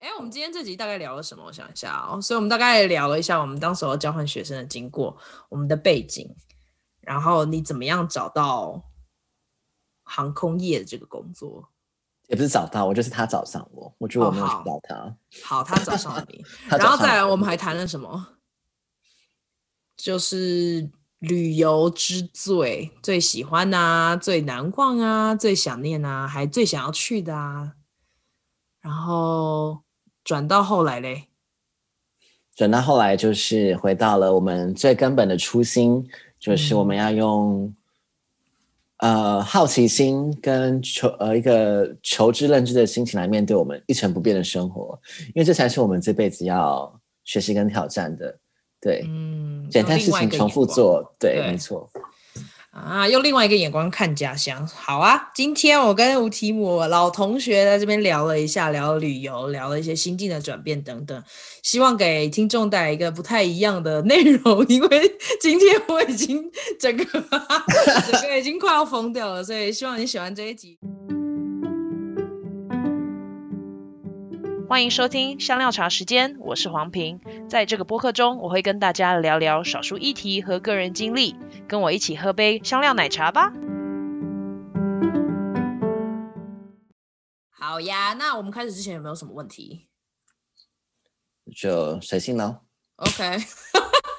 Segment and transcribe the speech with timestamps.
[0.00, 1.44] 哎，我们今天这集大概聊了什么？
[1.44, 5.14] 我想一下哦，所以我们大概聊了一下我们当时候交换学生的经过，
[5.50, 6.34] 我们的背景，
[7.02, 8.82] 然后你怎么样找到
[10.02, 11.68] 航空业的这个工作？
[12.28, 13.94] 也不是找到我，就是他找上我。
[13.98, 14.94] 我觉得我没有找到他。
[14.94, 16.42] 哦、好，好，他找上了你。
[16.70, 18.38] 然后再来，我们还谈了什么？
[19.98, 27.74] 就是旅游之最，最喜欢啊，最难忘啊，最想念啊，还最想要去的啊。
[28.80, 29.82] 然后。
[30.30, 31.24] 转到后来嘞，
[32.54, 37.64] 转到后来就是回到了我们最根本的初心，就是我们要用、
[38.98, 44.96] 嗯、呃好奇心跟求呃一个求知认知的心情来面对我们一成不变的生活，
[45.34, 48.38] 因为这才是我们这辈子要学习跟挑战的。
[48.80, 51.90] 对，嗯，简单事情重复做，对，对，没错。
[52.80, 55.30] 啊，用另外一个眼光看家乡，好啊！
[55.34, 61.22] 今天我跟吴提姆老同学在这边聊了一下，聊旅游，聊了一些心境的转变等等，
[61.62, 64.66] 希望给听众带来一个不太一样的内容。
[64.68, 67.04] 因为今天我已经整个
[68.10, 70.78] 整个已经快要疯掉了，所以希望你喜欢这一集。
[74.70, 77.20] 欢迎收听香料茶时间，我是黄平。
[77.48, 81.34] 在这个播客中，我会跟大家聊聊少数议题和个人经历，
[81.66, 83.52] 跟我一起喝杯香料奶茶吧。
[87.50, 89.88] 好呀，那我们开始之前有没有什么问题？
[91.52, 92.58] 就随性喽。
[92.94, 93.38] OK，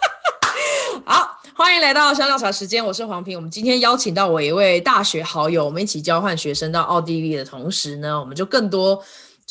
[1.08, 3.38] 好，欢迎来到香料茶时间，我是黄平。
[3.38, 9.02] 我们今天邀请到我一位大学好友，我们一起交换学生到奥地利的同时呢，我们就更多。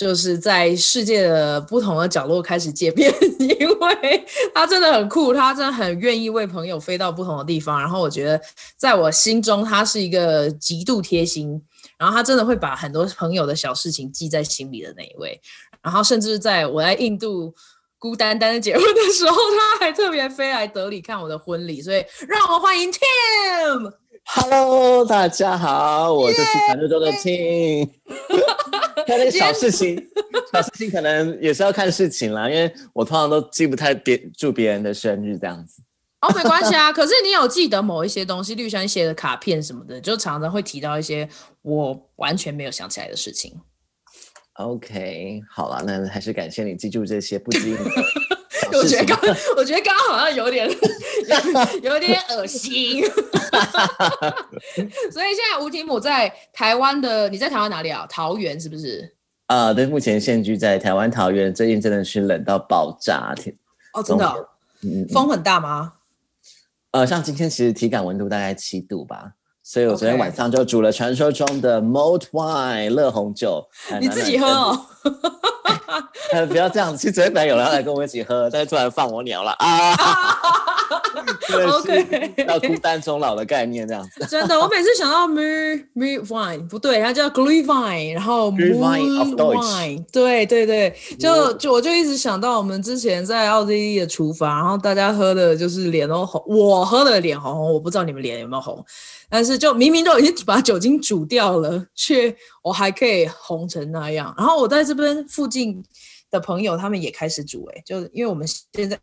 [0.01, 7.79] 就是在世界的不同的角落开始见面， 因为他真的很酷，他真的很愿意为朋友飞到不同的地方。
[7.79, 8.41] 然后我觉得，
[8.79, 11.61] 在我心中，他是一个极度贴心，
[11.99, 15.39] 然后他真的会把很多朋友的小事情记在心里的那一位。
[15.83, 17.55] 然后甚至在我在印度
[17.99, 21.83] 孤单单的结婚的时候，他还特别飞来德里看我的婚礼。
[21.83, 23.93] 所以，让我们欢迎 Tim。
[24.25, 27.91] Hello，大家好，我就是传说中的 Tim。
[29.31, 29.97] 小事情，
[30.53, 35.83] 小事情可能也是要看事情啦，因为我通常都记不太别住别人的生日这样子。
[36.21, 41.27] 哦，没关系啊，可是你有记得某一些东西，例如像写的卡片什么的，就常常会提到一些
[41.63, 43.59] 我完全没有想起来的事情。
[44.55, 47.77] OK，好了，那还是感谢你记住这些不经意。
[48.79, 49.19] 我觉得刚，
[49.57, 50.69] 我觉得刚刚好像有点，
[51.83, 53.03] 有，有点恶心。
[55.11, 58.07] 所以现在吴提姆在台湾的，你在台湾哪里啊？
[58.09, 59.15] 桃园是不是？
[59.47, 61.53] 啊、呃，对，目前现居在台湾桃园。
[61.53, 63.55] 最近真的是冷到爆炸，天！
[63.93, 64.49] 哦，真的、哦，
[64.83, 65.95] 嗯，风很大吗？
[66.93, 69.33] 呃，像今天其实体感温度大概七度吧。
[69.73, 73.65] 所以我昨天晚上就煮了传说中的 Mulled Wine 热红酒，
[74.01, 74.87] 你自己喝哦。
[76.33, 79.95] 呃，不要这样子，其实昨天本来有人要来跟我一起喝，但是突然放我鸟了啊。
[81.79, 84.25] OK，要孤单终老的概念这样子。
[84.31, 98.85] 真的，我每次想到 Mulled Wine 不对，它叫 Glühwein，然后 Mulled Wine，对对对，就就我就一直想到我们之前在奥地利的厨房，然后大家喝的就是脸都红，我喝的脸红红，我不知道你们脸有没有红，
[99.29, 104.35] 但是就明明都已经把酒精煮掉了，却我还可以红成那样。
[104.37, 105.83] 然后我在这边附近
[106.31, 108.99] 的朋友他们也开始煮，哎，就因为我们现在。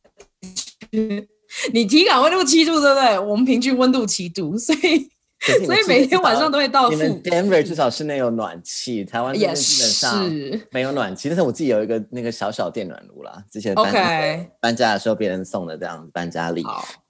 [1.73, 3.19] 你体感温度七度，对不对？
[3.19, 5.09] 我们平均温度七度，所以
[5.65, 6.89] 所以每天晚上都会到。
[6.89, 10.29] 你们 Denver 至少室内有暖气，台湾也基本上
[10.71, 11.29] 没有暖气。
[11.29, 14.47] 但是我自己有一个那个小小电暖炉啦，之前搬、okay.
[14.59, 16.63] 搬家的时候别人送的，这样搬家礼。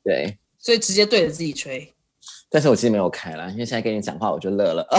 [0.04, 1.94] 对，所以直接对着自己吹。
[2.50, 4.84] 但是我其实没有开啦，因为现在跟你讲话我就乐了。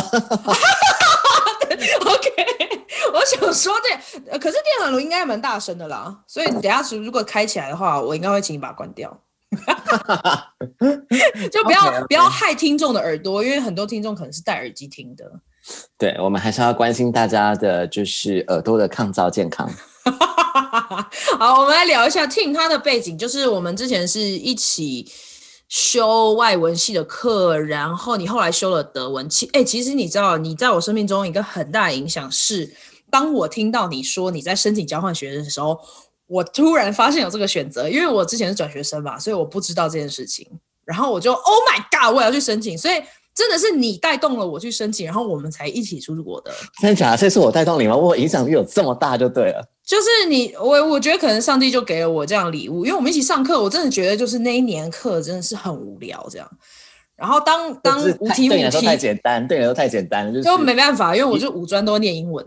[2.00, 2.30] OK，
[3.12, 9.18] 我想说这，可是电暖炉应该蛮大声的啦，所以你等下如果开起来的话，我应该会请你把它关掉。
[11.50, 12.06] 就不要 okay, okay.
[12.06, 15.24] 不要害听众的耳朵，因为很多听众可能是戴耳机听的。
[15.96, 19.68] 对，我们还是要关心大家的，就是耳朵的抗噪健康。
[21.38, 25.10] 好，我们来聊一下 Tim 他的背景，就是我们之前是一起
[25.68, 29.28] 修外文系的课，然后你后来修了德文。
[29.28, 32.74] 其哎，其实你知道，你在我生命中一个很大的影响是，
[33.10, 35.80] 当我听到你说你在申请交换学生的时候。
[36.28, 40.46] 我突然发现有这个选择，因为我之前是转学生嘛，所以我不知道这件事情。
[40.84, 42.78] 然后我就 Oh my God，我要去申请。
[42.78, 42.94] 所以
[43.34, 46.52] 真的是你带动了我去申请，然后我们才一起出国的。
[46.80, 47.16] 真的假的？
[47.16, 47.96] 这是我带动你吗？
[47.96, 49.66] 我影响力有这么大就对了。
[49.86, 56.50] 就是你，我我觉得可能上帝就给了我这样礼物，因为我们一起上课，我真的觉得就是那一年课真的是很无聊这样。
[57.18, 62.46] 然后当当无题目对你来说太简单，对你来说太简单，就是就没办法，因为我就五专都念英文，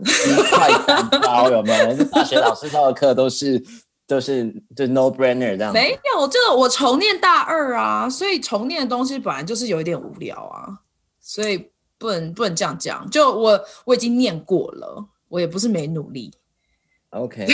[0.50, 2.04] 快单刀有没有？
[2.04, 3.62] 大学老师教的课都是
[4.06, 5.74] 都是就 no brainer 这样。
[5.74, 10.80] 没有，这个我重念大二啊，所以重念的东西本来就是有一点无聊啊，
[11.20, 13.06] 所以不能不能这样讲。
[13.10, 16.32] 就我我已经念过了，我也不是没努力。
[17.10, 17.46] OK，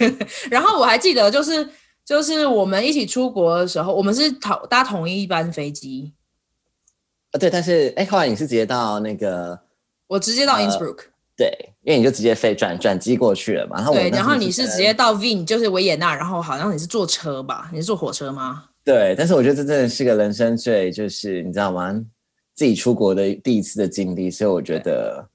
[0.50, 1.66] 然后我还记得就是
[2.04, 6.12] 就是我们一起出国的时候，我们是同搭同一班飞机。
[7.38, 9.58] 对，但是哎，后来你是直接到那个，
[10.06, 11.04] 我直接到 Innsbruck，呃、
[11.36, 11.50] 对，
[11.82, 13.76] 因为你就直接飞转转机过去了嘛。
[13.76, 17.68] 然后对，然后你是直接到 Wien，就是维也纳，然后好像你是坐车吧？
[17.72, 18.64] 你是坐火车吗？
[18.84, 22.00] 对，但是我觉得这真的是个人生最就是你知道吗？
[22.54, 25.28] 自己出国的第一次的经历，所以我觉得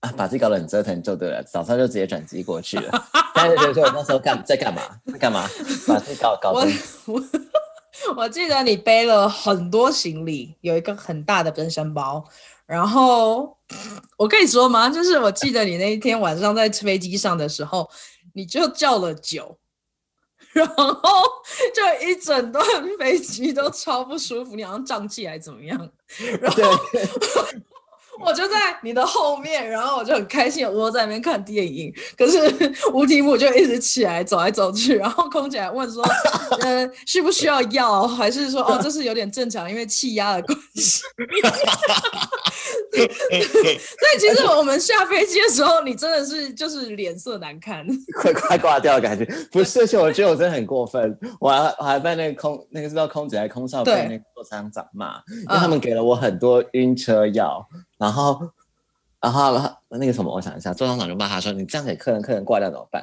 [0.00, 1.42] 啊，把自己搞得很折腾就对了。
[1.42, 3.04] 早上就直接转机过去了，
[3.34, 4.82] 但是觉得说我那时候干在干嘛？
[5.10, 5.48] 在干嘛？
[5.88, 6.70] 把自己搞搞成。
[7.06, 7.20] 我
[8.32, 12.24] 记得你背了很多行李，有一个很大的登山包。
[12.66, 13.56] 然后
[14.16, 17.88] 我跟你说嘛，就是我记得你那一天晚上在飞机上的时候，
[18.32, 19.58] 你就叫了酒，
[20.52, 20.94] 然后
[21.74, 22.64] 就一整段
[22.98, 25.90] 飞机都超不舒服，你好像胀气还怎么样？
[26.40, 26.62] 然后。
[28.20, 31.92] 我就在你的后面，然后我就很开心，窝在那边看电影。
[32.16, 32.38] 可是
[32.92, 36.04] 吴提姆就一直起来走来走去，然后空姐还问说
[36.60, 38.06] ：“呃，需不需要药？
[38.06, 41.02] 还是说哦，这是有点正常，因为气压的关系。
[42.94, 47.84] ”所以其实我们下飞机的时候，你真的是就是脸色难看，
[48.20, 49.24] 快快挂掉的感觉。
[49.50, 57.66] 不是，而且我觉得我真的很过分，我还我还被那个空那个知道空姐还空少被那个座舱长骂，因为他们给了我很多晕车药。
[58.04, 58.38] 然后，
[59.20, 59.58] 然后
[59.88, 63.02] 那个什么，我想一下，周厂长就骂他说：“你这样给客人，客人挂掉怎么办？”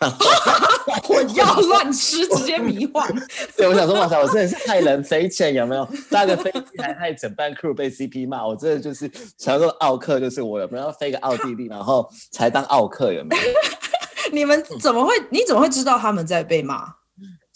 [1.08, 3.06] 我要乱吃，直接迷幻。
[3.56, 5.86] 对，我想说，哇塞，我真的是害人匪浅，有没有？
[6.10, 13.42] 搭个飞机还害整班 crew 被 CP 骂，我真的就是想说奥克就是我，有没有要飞个奥地利，然后才当奥克，有没有？
[14.32, 15.12] 你们怎么会？
[15.30, 16.94] 你怎么会知道他们在被骂？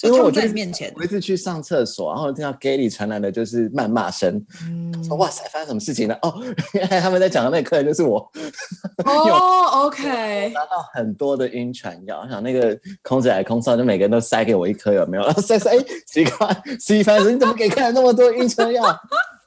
[0.06, 6.18] 因为我在你面前，我一次去上厕所，然后听到里传来的就是谩骂声，嗯、说哇塞，发生什么事情了？
[6.22, 6.34] 哦，
[6.72, 8.18] 原来他们在讲的那个客人就是我。
[9.04, 10.50] 哦，OK。
[10.54, 15.24] 拿到很多的晕船药，我想那个空姐来空少就每个人都塞给我一颗，有没有？
[15.24, 18.82] 然后塞塞，哎，奇怪，徐帆说你怎么给客人那么多晕船药？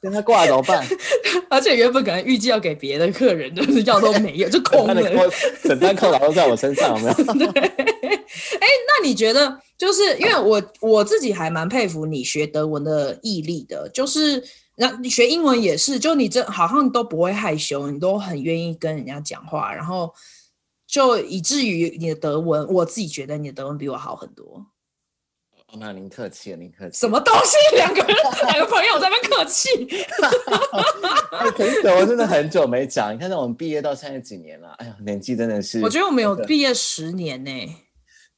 [0.02, 0.82] 跟他挂怎么办？
[1.50, 4.94] 而且原本可能预计要给别的客人，就是药都没有，就空了。
[5.62, 7.10] 整单扣劳都在我身上，有没
[7.44, 7.52] 有？
[9.02, 14.42] 你觉得，就是因为我我自己还蛮佩服你学德文的毅力的，就是
[14.76, 20.12] 那你学英文也是，就你这好像都不会害羞，你都很愿意跟人家讲话，然后
[20.86, 24.66] 就以至于你的德文，我自己觉得你的德文比我好很多。
[25.78, 26.98] 那您客气了，您客气。
[26.98, 27.76] 什么东西？
[27.76, 29.68] 两个人，两个朋友在那边客气。
[31.30, 33.14] 哎，可是我真的很久没讲。
[33.14, 34.70] 你看，我们毕业到现在几年了？
[34.78, 35.80] 哎呀，年纪真的是……
[35.80, 37.72] 我觉得我们有毕业十年呢、欸。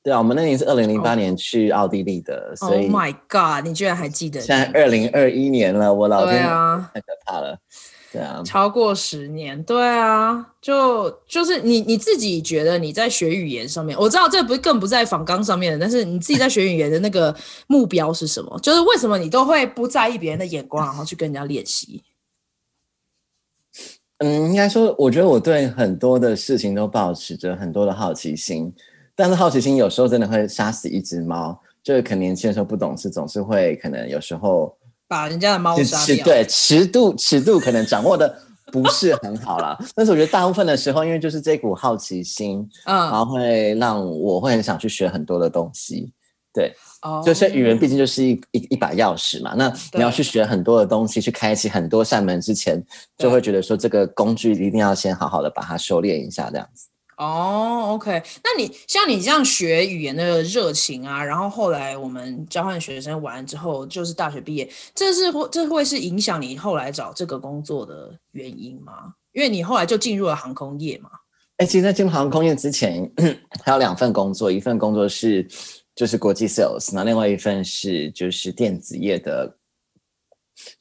[0.02, 2.88] 对啊，我们那年是二零零八年去奥地利的，所以。
[2.88, 3.64] Oh my god！
[3.64, 4.40] 你居然还记得？
[4.40, 7.56] 现在二零二一年了，我老天啊，太可怕了。
[8.10, 17.34] 对啊，超过十年，对啊，就就是你你自己觉得你在学语言上面，我知道这不是更不在仿纲上面的，但是你自己在学语言的那个
[17.68, 18.58] 目标是什么？
[18.60, 22.02] 就是为什么你都会不在意别人的眼光，然后去跟人家练习？
[24.18, 28.70] 嗯，应该说，我觉得我对很多的事情都保持着很多的好奇心，
[29.16, 34.76] 但是好奇心有时候真的会杀死一只猫，就是可能年轻的时候不懂事，总是会可能有时候。
[35.08, 38.34] 把人家的猫杀掉，对，尺度尺度可能掌握的
[38.72, 39.78] 不是很好啦。
[39.94, 46.10] 但是我觉得大部分的时候，因为就是这股好奇心，嗯，然后会让我会很想去学很多的东西，
[46.54, 46.72] 对，
[47.02, 52.82] 哦，就是语言毕竟就是一一一把钥匙嘛，那你要去学很多的东西，去开启很多扇门之前，
[53.18, 56.88] 就会觉得说这个工具一定要先好好的把它修炼一下，这样子。
[57.22, 69.14] 哦、，OK，那你像你这样学语言的热情啊，然后后来我们交换学生完之后，就是大学毕业，这是会这会是影响你后来找这个工作的原因吗？
[69.32, 71.10] 因为你后来就进入了航空业嘛。
[71.58, 73.08] 哎、其实，在进入航空业之前，
[73.64, 75.46] 还有两份工作，一份工作是
[75.94, 79.56] 就是国际 sales，那另外一份是就是电子业的，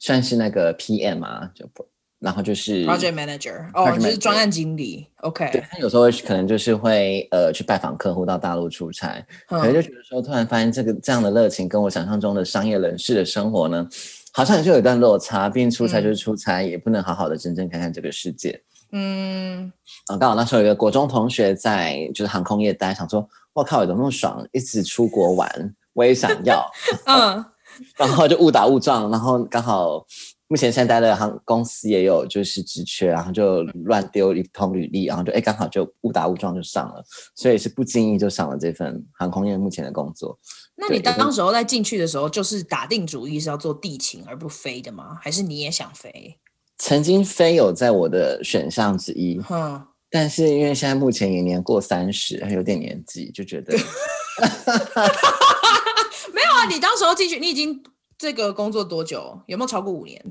[0.00, 1.86] 算是那个 PM 啊，就不。
[2.22, 5.04] 然后就是 project manager，哦，就是专案经理。
[5.22, 13.88] OK，对，他有时候可能就是会呃去拜访客户到大陆出差，嗯、可能就觉得说突然发现这个这样的热情跟我想象中的商业人士的生活呢，
[14.32, 15.48] 好像也就有一段落差。
[15.48, 18.62] 毕竟出差就是出差，嗯、也不能好好的真正看看这个世界。
[18.92, 19.72] 嗯，
[20.06, 26.64] 啊，刚好那时候有一个国中同学在就是航空业待，想说我靠，有多么爽，一直出国玩，我也想要。
[27.06, 27.44] 嗯，
[27.98, 30.06] 然后就误打误撞，然后刚好。
[30.52, 37.02] 目前现在待的航公司也有就是职缺，然后就乱丢一通履历，然后就哎刚好就误打误撞就上了，
[37.34, 40.38] 所以是不经意就上了这份航空业目前的工作。
[40.76, 45.16] 那你当当时候在进去的时候，就是打定主意是要做地勤而不飞的吗？
[45.22, 46.38] 还是你也想飞？
[46.76, 53.72] 曾经飞有在我的选项之一，嗯，但是因为现在目前也年过三十，还有点年纪，就觉得
[56.34, 56.66] 没有啊。
[56.68, 57.82] 你当时候进去，你已经
[58.22, 59.36] 这个工作多久？
[59.46, 60.24] 有没有超过五年？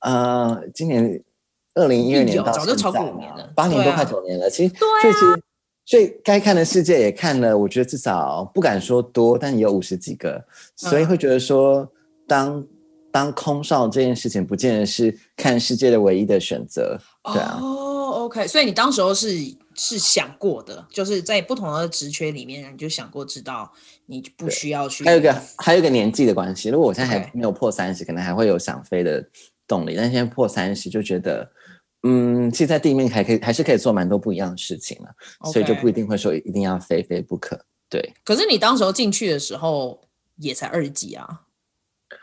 [0.00, 1.24] 呃，今年
[1.76, 4.44] 二零一二年到早就超过五年了，八年都快九年了。
[4.44, 5.42] 啊、其实，对、啊，其实
[5.86, 10.44] 最该看的世界也看了，我觉得至少不敢说多，但也有五十几个，
[10.76, 11.90] 所以会觉得说，
[12.26, 12.68] 当、嗯、
[13.10, 17.00] 当空少这件事情，不见得是看世界的唯一的选择。
[17.32, 17.58] 对啊。
[17.60, 19.28] 哦，OK，所以你当时候是
[19.74, 23.72] 是想过的，就是在不同的职缺里面，你就想过知道
[24.06, 25.04] 你不需要去。
[25.04, 29.24] 还有一个还有一个年纪的关系，如果我现在还没有破三十，可能还会有想飞的。
[29.68, 31.46] 动力，但现在破三十就觉得，
[32.02, 35.52] 嗯，其实在地面还可以，还是可以做蛮多不一样的事情了，Okay.
[35.52, 37.62] 所以就不一定会说一定要非非不可。
[37.90, 40.00] 对，可是你当时候进去的时候
[40.36, 41.42] 也才二十几啊。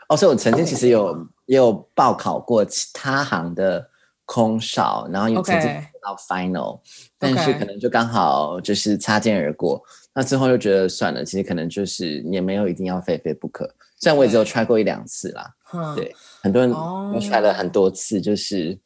[0.08, 1.28] 哦，所以我曾经其实有、Okay.
[1.46, 3.88] 也有报考过其他行的
[4.26, 5.70] 空少，然后有曾经
[6.02, 7.08] 到 final，Okay.
[7.18, 9.82] 但是可能就刚好就是擦肩而过。
[10.12, 13.64] 那之后又觉得算了，其实可能就是也没有一定要非非不可。
[13.98, 15.50] 虽然我也只有 try 过一两次啦，
[15.94, 18.78] 对，很多人都 try 了很多次，就是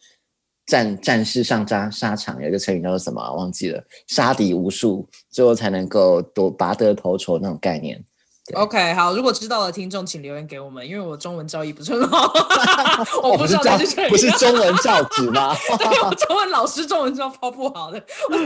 [0.67, 3.21] 战战士上扎沙场，有一个成语叫做什么？
[3.35, 8.05] 忘记了，杀敌无数，最后才能够夺拔得头筹那种概念。
[8.55, 12.33] OK，好，如果知道的听众请留言给我们，因为我中文造诣不是很好，
[13.23, 15.55] 我不知道是不是中文教子吗？
[16.27, 18.03] 中文老师中文教抛不好的，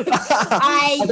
[0.61, 1.07] 哎呦，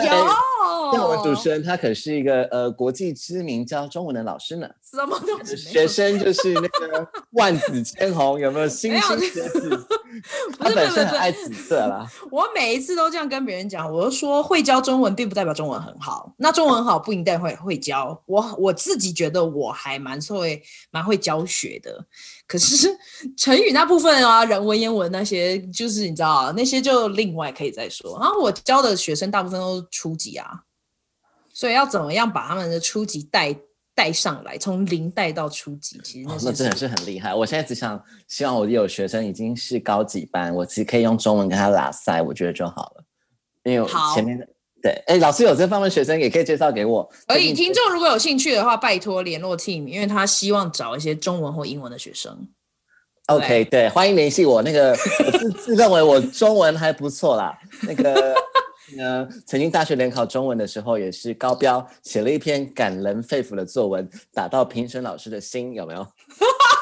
[0.93, 5.57] 那我们主持人他可是一个呃国际知名教中文的老师呢，什么东西？
[5.57, 9.87] 学生就是那个万紫千红，有没有星星学子？
[10.61, 12.07] 他本身很爱紫色啦。
[12.31, 18.73] 我每一次都这样跟别人讲，我就说会教中文并不代表中文很好，那中文好不一定会会教我我。
[18.83, 22.05] 自己觉得我还蛮会蛮会教学的，
[22.49, 22.89] 可是
[23.39, 28.19] 成语那部分啊，人文言文那些，就是你知道那些就另外可以再说。
[28.19, 30.65] 然后我教的学生大部分都是初级啊，
[31.53, 33.57] 所以要怎么样把他们的初级带
[33.95, 37.35] 带上来，从零带到初级，其实那，哦，那真的是很厉害。
[37.35, 43.05] 我现在只想希望我有学生已经是高级班，我其实可以用中文跟他拉塞，我觉得就好了，
[43.65, 44.47] 因为前面的。
[44.83, 47.09] 对，哎，老师有这方面学生也可以介绍给我。
[47.29, 52.37] 可以，听众如果有兴趣的话，拜托联络 team，因为他希望找一些中文或英文的学生。
[53.27, 54.61] OK，对，欢迎联系我。
[54.61, 57.57] 那个我自自认为我中文还不错啦。
[57.83, 58.35] 那个
[58.97, 66.07] 呢，曾经大学联考中文的时候也是高标，写了一篇感人肺腑的作文，打到评审老师的心，有没有？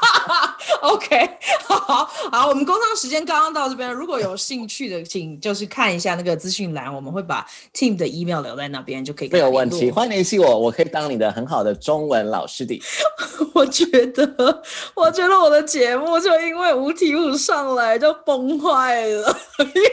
[0.82, 1.30] OK，
[1.68, 9.28] 好好，我们工商时间刚刚到这边，如果有兴趣的，请就是看一下那个资讯栏，我们会把 Team 的 email 留在那边，就可以。
[9.28, 12.80] 没有问题，欢迎联系我，我可以当你的很好的中文老师的。
[13.52, 14.62] 我觉得，
[14.94, 19.36] 我觉得我的节目就因为无题目上来就崩坏了，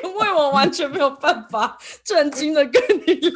[0.03, 3.33] 因为我完全没有办法震惊的跟你聊，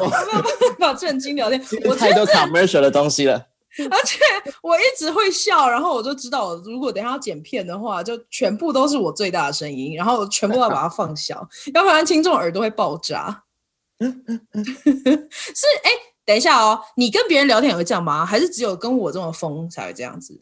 [0.00, 0.42] 我没有
[0.78, 3.46] 办法正经聊天，我太多 commercial 的东西了。
[3.90, 4.18] 而且
[4.62, 13.44] 我一直会笑，然后我就知道，如果等下要剪片的话，就全部都是我最大的声音，然后全部要把它放小，要不然听众耳朵会爆炸。
[14.00, 15.90] 是哎，
[16.24, 18.24] 等一下哦，你跟别人聊天也会这样吗？
[18.24, 20.38] 还是只有跟我这么疯才会这样子？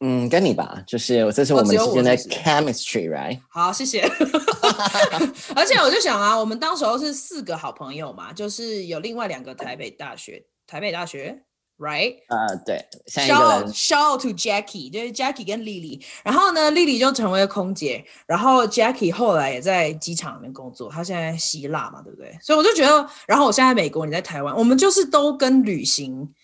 [0.00, 3.38] 嗯，跟你吧，就是这是我们之间的 chemistry，right？
[3.50, 4.00] 好，谢谢。
[5.54, 11.44] 而且我就想啊，我们当时候是四个好朋友嘛，就是有另外两个台北大学，台北大学。
[11.80, 12.18] Right？
[12.28, 22.38] 呃，对，shout shout out to Jackie，就是 Jackie 跟 Lily，然后呢，Lily 就成为了空姐，然后 Jackie 后来也在机场里面工作，他现在希腊嘛，对不对？
[22.42, 26.34] 所以我就觉得，然后我现在在美国，你在台湾，我们就是都跟旅行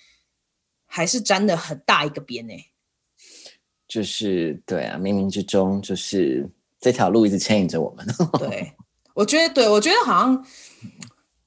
[0.87, 2.55] 还是沾的很大一个边呢。
[3.87, 6.49] 就是对啊，冥冥之中就是
[6.81, 8.07] 这条路一直牵引着我们。
[8.38, 8.73] 对，
[9.12, 10.47] 我觉得，对，我觉得好像，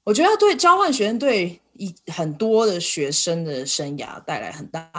[0.04, 1.60] 我觉得对交换学生对。
[1.80, 4.92] 一很多的学生的生涯带来很大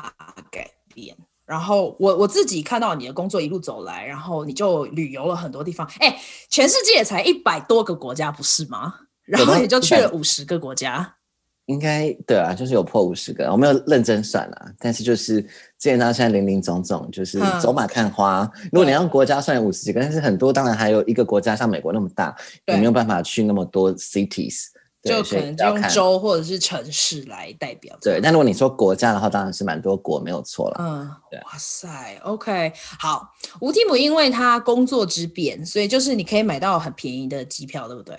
[0.50, 6.18] 改变，然后我我自己看到你的工作一路走来，然后你就旅游了很多地方，哎，
[6.48, 8.94] 全世界才一百多个国家不是吗？
[9.26, 11.16] 然后你就去了五十个国家，
[11.66, 15.46] 应该对啊，就是有破五十个，我没有认真算啊，但是就是
[15.78, 18.50] 见到现在林林总总，就是走马看花。
[18.56, 22.34] 嗯、如果你让国家算五十几个，但是很多当然还有一个国家像美国那么大，
[22.66, 24.68] 也没有办法去那么多 cities。
[25.02, 27.96] 就可能就用州或者是城市来代表。
[28.02, 30.76] 对，但如果你说国家的话，当然是蛮多国没有错了。
[30.78, 38.14] 嗯，对，哇塞，OK，好，吴蒂姆因为他工作之便，所以就是你可以买到很便宜的机票，对不对？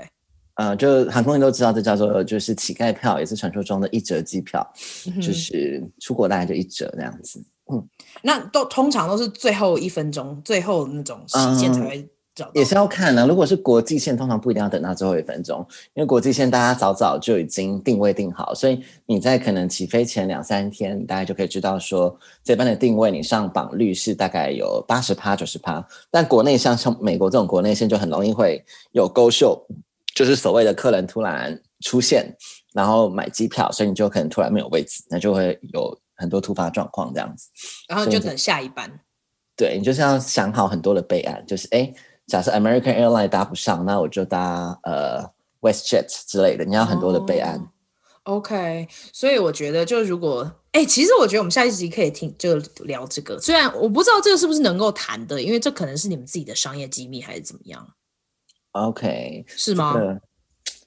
[0.55, 4.67] 呃，就航空人都知道，这叫做就是乞丐票，也是传说中的一折机票，
[5.05, 7.43] 嗯、就是出国大概就一折那样子。
[7.71, 7.87] 嗯，
[8.23, 12.09] 那都通常都是最后一分钟，最后那种时间才会。
[12.53, 25.85] 也是要看呢，如果是国际线，通常不一定要等到最后一分钟，因为国际线大家早早就已经定位定好，所以你在可能起飞前两三天，大家就可以知道说这班的定位，你上榜率是大概有八十趴、九十趴。
[26.09, 29.59] 但国内像像美国这种国内线就很容易会有勾秀
[30.15, 32.35] 就是所谓的客人突然出现，
[32.73, 37.47] 然后买机票，所以你就可能突然没有位置，那就会有很多突发状况这样子，
[37.87, 38.91] 然后就等下一班。
[39.55, 41.93] 对，你就是要想好很多的备案，就是哎。
[42.31, 45.21] 假设 American Airline 搭不上，那我就搭呃
[45.59, 46.63] WestJet 之类的。
[46.63, 47.59] 你要很多的备案。
[48.23, 53.37] Oh, OK，所以我觉得，就如果哎，其实我觉得我们下一集可以听就聊这个。
[53.37, 57.85] 虽然我不知道这个是不是能够谈的，因为这可能是你们自己的商业机密还是怎么样。
[58.71, 59.93] OK，是吗？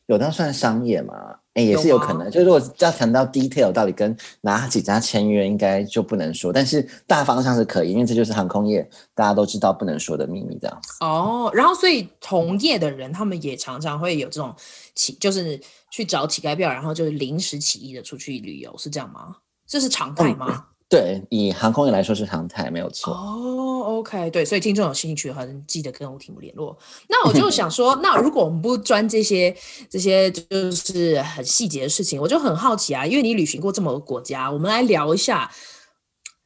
[0.06, 1.40] 有当算商业吗？
[1.54, 2.30] 哎，也是有可能。
[2.30, 6.52] 就是如果要谈到 detail，到底跟哪几家签约，应该就不能说。
[6.52, 10.92] 但是大方向是可以，因为这就是航空业大家都知道不能说的秘密，这样子。
[11.00, 14.54] 哦，然后所以同业的人，他们也常常会有这种
[14.94, 19.36] 乞，就是去找乞丐票，然后就是临时起意的出去旅游，是这样吗？
[19.66, 20.46] 这是常态吗？
[20.50, 23.12] 嗯对，以航空业来说是常态，没有错。
[23.12, 26.78] 哦、oh，OK，对，所以听众有兴趣的话，记得跟吴提姆联络。
[27.08, 29.52] 那我就 想说，那如果我们不钻这些
[29.90, 35.50] 这些就是很细节的事情，我就很好奇啊，因为你旅行过这么多国家，我们来聊一下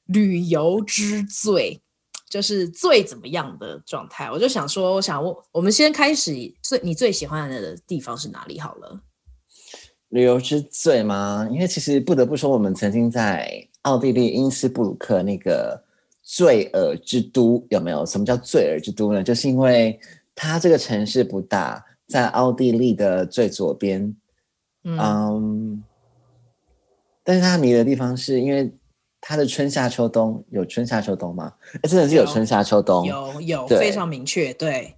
[0.07, 1.79] 旅游之最，
[2.31, 4.31] 就是最怎么样的状态。
[4.33, 8.99] 我就想说，我想问，我们先开始最你最喜欢的地方是哪里好了？
[10.09, 11.47] 旅游之最吗？
[11.53, 13.68] 因为其实不得不说，我们曾经在。
[13.83, 15.83] 奥地利因斯布鲁克那个
[16.23, 18.05] 罪恶之都有没有？
[18.05, 19.23] 什么叫罪恶之都呢？
[19.23, 19.99] 就是因为
[20.35, 24.15] 它这个城市不大，在奥地利的最左边，
[24.85, 25.77] 嗯，um,
[27.23, 28.71] 但是它迷的地方是因为
[29.21, 31.55] 它的春夏秋冬有春夏秋冬吗？
[31.85, 34.95] 真的是有春夏秋冬，有有非常明确对。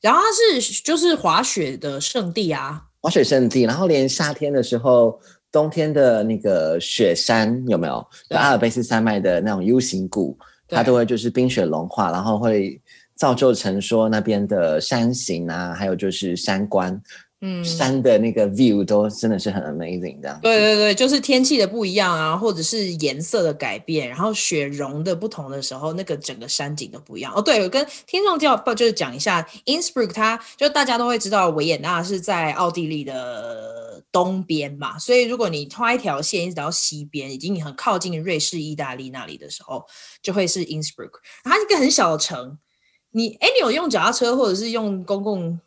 [0.00, 5.18] 然后它是就是滑雪的圣地啊，滑雪圣地，然后连夏天的时候。
[5.52, 8.04] 冬天的那个雪山有没有？
[8.28, 10.36] 就阿尔卑斯山脉的那种 U 型谷，
[10.66, 12.80] 它都会就是冰雪融化，然后会
[13.14, 17.00] 造就成说那边的山形啊，还有就是山关。
[17.44, 20.38] 嗯，山的那个 view 都真的是很 amazing，这样。
[20.40, 27.32] 对对对，就是天气的不一样啊，或者是颜色的改变，然后雪融的不同的时候，那个整个山景都不一样。
[27.34, 39.84] 哦，对，我跟听众叫不就是讲一下，Innsbruck 它就大家都会知道维也纳是在奥地利的东边嘛，所以如果你画一条线一直到西边，已经很靠近瑞士、意大利那里的时候，
[40.22, 41.10] 就会是 Innsbruck。
[41.42, 42.56] 它是一个很小的城，
[43.10, 45.58] 你哎，你有用脚踏车或者是用公共？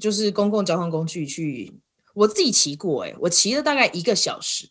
[0.00, 1.72] 就是公共交通工具去，
[2.14, 4.68] 我自己骑过哎、欸，我骑了大概一个小时。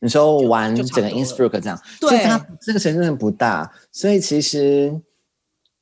[0.00, 5.00] 你说玩整个 Innsbruck 这样，对，它这个城市不大，所以其实，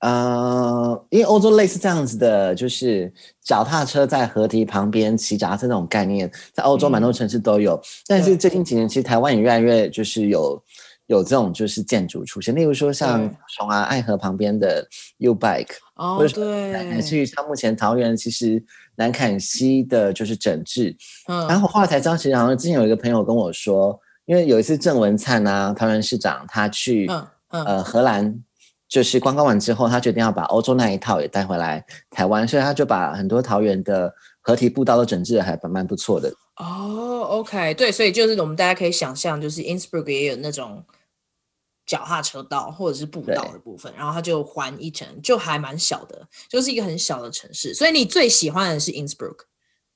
[0.01, 7.75] 呃，因为欧洲类似这样子的，就是脚踏车在河堤旁边骑脚踏车那种概念，在欧洲蛮多城市都有。
[7.75, 10.62] 嗯、但是最近几年，其实台湾也越来越就是有
[11.06, 14.86] 有这种就是建筑出现，例如说像从啊爱河旁边的
[15.18, 15.76] U Bike。
[15.94, 18.62] 哦，对，乃至于像目前桃园其实
[18.96, 20.94] 南崁溪的就是整治，
[21.26, 28.38] 嗯，然后后来才知道，其实好像之前有一个朋友跟我说，因为有一次郑文灿啊，桃园市长他去，嗯嗯，呃荷兰
[28.88, 36.30] 就是观光完之后，他决定要把欧洲那一套也带回来台湾，所以他就把很多桃园的河堤步道都整治的还蛮不错的。
[36.56, 40.84] 哦，OK，对，所以就是我们大家可以想象，就是 Innsbruck 也有那种。
[41.87, 47.72] 脚踏车道或者是步道的部分，然后它就环一层，就还蛮小的，就是一个很小的城市。
[47.72, 49.37] 所以你最喜欢的是 Innsbruck？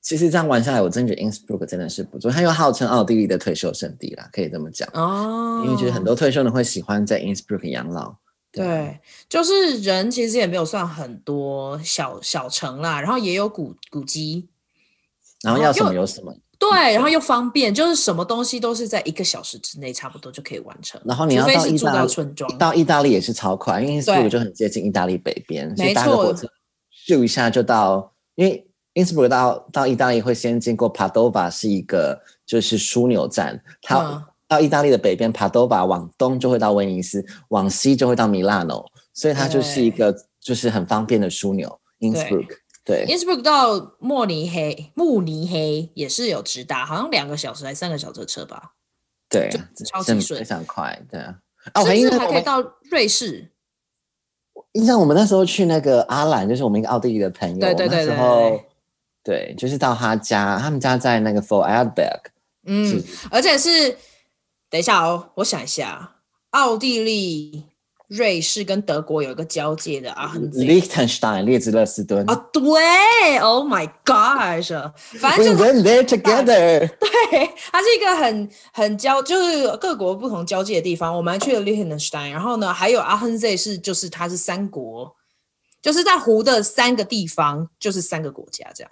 [0.01, 2.31] 其实这样玩下来，我真觉得 Innsbruck 真的是不错。
[2.31, 5.61] 它又号称奥地利的退休圣地啦，可以这么讲哦。
[5.65, 8.15] 因为其实很多退休人会喜欢在 Innsbruck 养老。
[8.51, 8.99] 对，对，
[9.29, 14.47] 就是人其实也没有算很多小小城啦，然后也有古古迹，
[15.43, 16.35] 然后要什么有什么。
[16.73, 20.99] 对，然后又方便，就是什么东西都是在一个小时之内，差不多就可以完成。
[21.05, 26.47] 然后你要到意大利，村庄到意大利也是超快，因为 Innsbruck 就很接近意大利北边，所以搭个火车
[27.07, 28.11] 咻一下就到。
[28.35, 33.61] 因为 Innsbruck 到到意大利会先经过 Padova，是一个就是枢纽站。
[33.81, 41.77] 它、嗯、到意大利的北边 Padova 往东就会到威尼斯，往西就会到米拉诺，所以它就是一个就是很方便的枢纽。
[41.99, 42.47] Innsbruck
[42.83, 48.73] 对，Innsbruck 到慕尼黑，慕尼黑也是有直达，好像两个小时还三个小时的车吧？
[49.29, 49.49] 对，
[49.85, 50.99] 超级顺，非常快。
[51.09, 51.35] 对啊，
[51.85, 53.51] 甚至还可以到瑞士。
[54.73, 58.61] 印象我们那时候去那个阿兰，就是我们一个奥地利的朋友，对对对，对，那时候
[59.23, 62.21] 对，就是到他家，他们家在那个 Vorarlberg，
[62.65, 63.97] 嗯，而且是，
[64.69, 66.15] 等一下哦，我想一下，
[66.49, 67.70] 奥地利。
[68.11, 81.15] 瑞士跟德国有一个交界的啊，很 Liechtenstein 列支勒斯敦啊，对，Oh my gosh，反正就是 We went there together， 对，它是一个很很交，就是各国不同交界的地方。
[81.15, 85.15] 我们还去了 Liechtenstein，然后呢，还有 Achensee 是就是它是三国，
[85.81, 88.91] 就是在湖的三个地方，就是三个国家这样，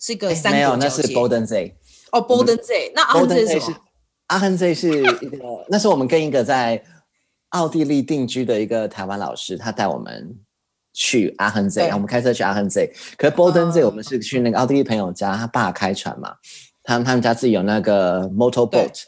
[0.00, 0.56] 是一个三国。
[0.58, 1.74] 没有，那是 Bodensee
[2.12, 3.74] 哦，Bodensee，那 Achensee 是
[4.28, 6.82] Achensee 是一个，那是我们跟一个在。
[7.54, 10.36] 奥地利定居的一个台湾老师，他带我们
[10.92, 12.92] 去阿亨 Z，我们开车去阿亨 Z。
[13.16, 16.34] 可是 Bodensee 我们是去那个奥地利朋友家，他爸开船嘛，
[16.82, 19.02] 他们他们家自己有那个 motor boat，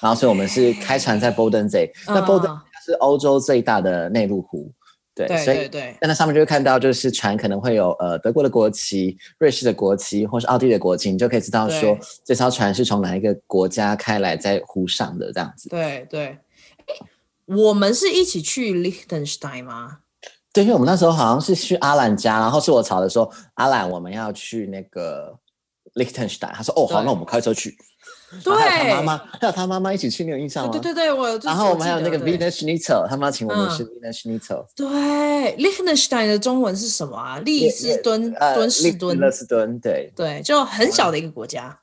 [0.00, 1.90] 然后所以我们是开船在 Bodensee。
[2.08, 4.72] 那 Bodensee 是欧洲最大的内陆湖，
[5.14, 15.68] 对，对所以在那上面就会看到，就是船可能会有呃德国的国旗、瑞士的国旗，或是奥地利的国旗，你就可以知道说这艘船是从哪一个国家开来在湖上的这样子。
[15.68, 16.36] 对对。
[17.56, 19.98] 我们是一起去 Liechtenstein 吗？
[20.52, 25.34] 对，因为我们那时候好像是去阿兰家，然后是我吵的时候，阿兰我们要去那个
[25.94, 27.76] Liechtenstein，他说哦好，那我们开车去。
[28.42, 30.72] 对，还有他妈妈，还有他妈妈一起去，你有印象吗？
[30.72, 31.38] 对对对，我有。
[31.38, 34.64] 然后我们还有那个 Wiener Schnitzel，他妈请我们吃 Wiener Schnitzel。
[34.74, 34.88] 对
[35.58, 37.38] ，Liechtenstein 的中文是什么啊？
[37.40, 41.78] 利斯敦，敦士敦，利斯敦，对对，就很小的一个国家。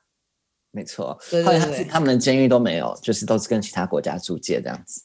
[0.72, 5.02] 没错，后来他他们的监狱都没有，就是都是跟其他国家租借这样子。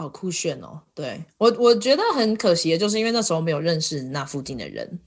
[0.00, 0.80] 好酷炫哦！
[0.94, 4.98] 对，我我觉得很可惜的，就是因为那时候没有认识那附近的人，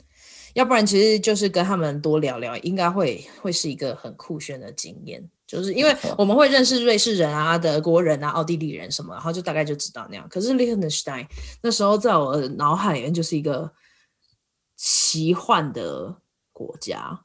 [0.53, 5.27] 要不然其实就是跟他们多聊聊，应该会会是一个很酷炫的经验。
[5.47, 10.27] 就是因为我们会认识瑞士人啊、德国人啊、奥地利人什么，然后就大概就知道那样。
[10.29, 11.27] 可是 Liechtenstein
[11.61, 13.71] 那时候在我的脑海里面就是一个
[14.77, 16.15] 奇幻的
[16.51, 17.19] 国家，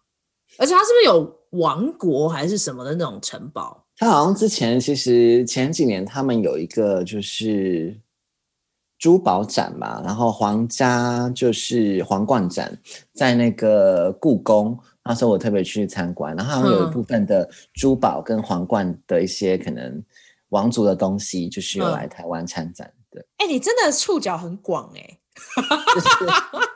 [0.56, 3.84] 而且它是不是有王国还是什么的那种城堡？
[3.98, 8.00] 他好像之前其实前几年他们有一个就是
[8.96, 12.78] 珠宝展嘛，然后皇家就是皇冠展
[13.12, 20.00] 在那个故宫，那时候我特别去参观，然后好像有一部分的珠宝跟皇冠的一些可能
[20.50, 23.20] 王族的东西，就是有来台湾参展的。
[23.38, 25.17] 哎、嗯欸，你真的触角很广哎、欸。
[25.94, 26.08] 就 是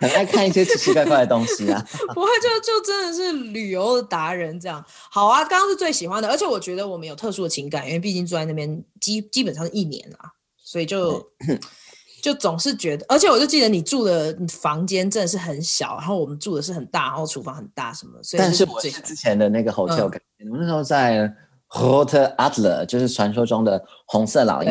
[0.01, 1.85] 很爱看一些奇奇怪怪的东西啊！
[2.15, 4.85] 不会，就就真的是旅游达人这样。
[5.11, 11.25] 好啊，刚刚是最喜欢的，而且我觉得我们有特殊的情感，因为毕竟住在那边基基本上是一年啊，所以就
[12.23, 18.13] 就总是觉得，而且我就记得你住的房间真的是很小，然后我们住的是很大，然后厨房很大什么。
[18.23, 21.33] 所以是但是我是之前的那个 hotel，我、嗯、们那时候在
[21.71, 24.71] Rote Adler，就是传说中的红色老鹰。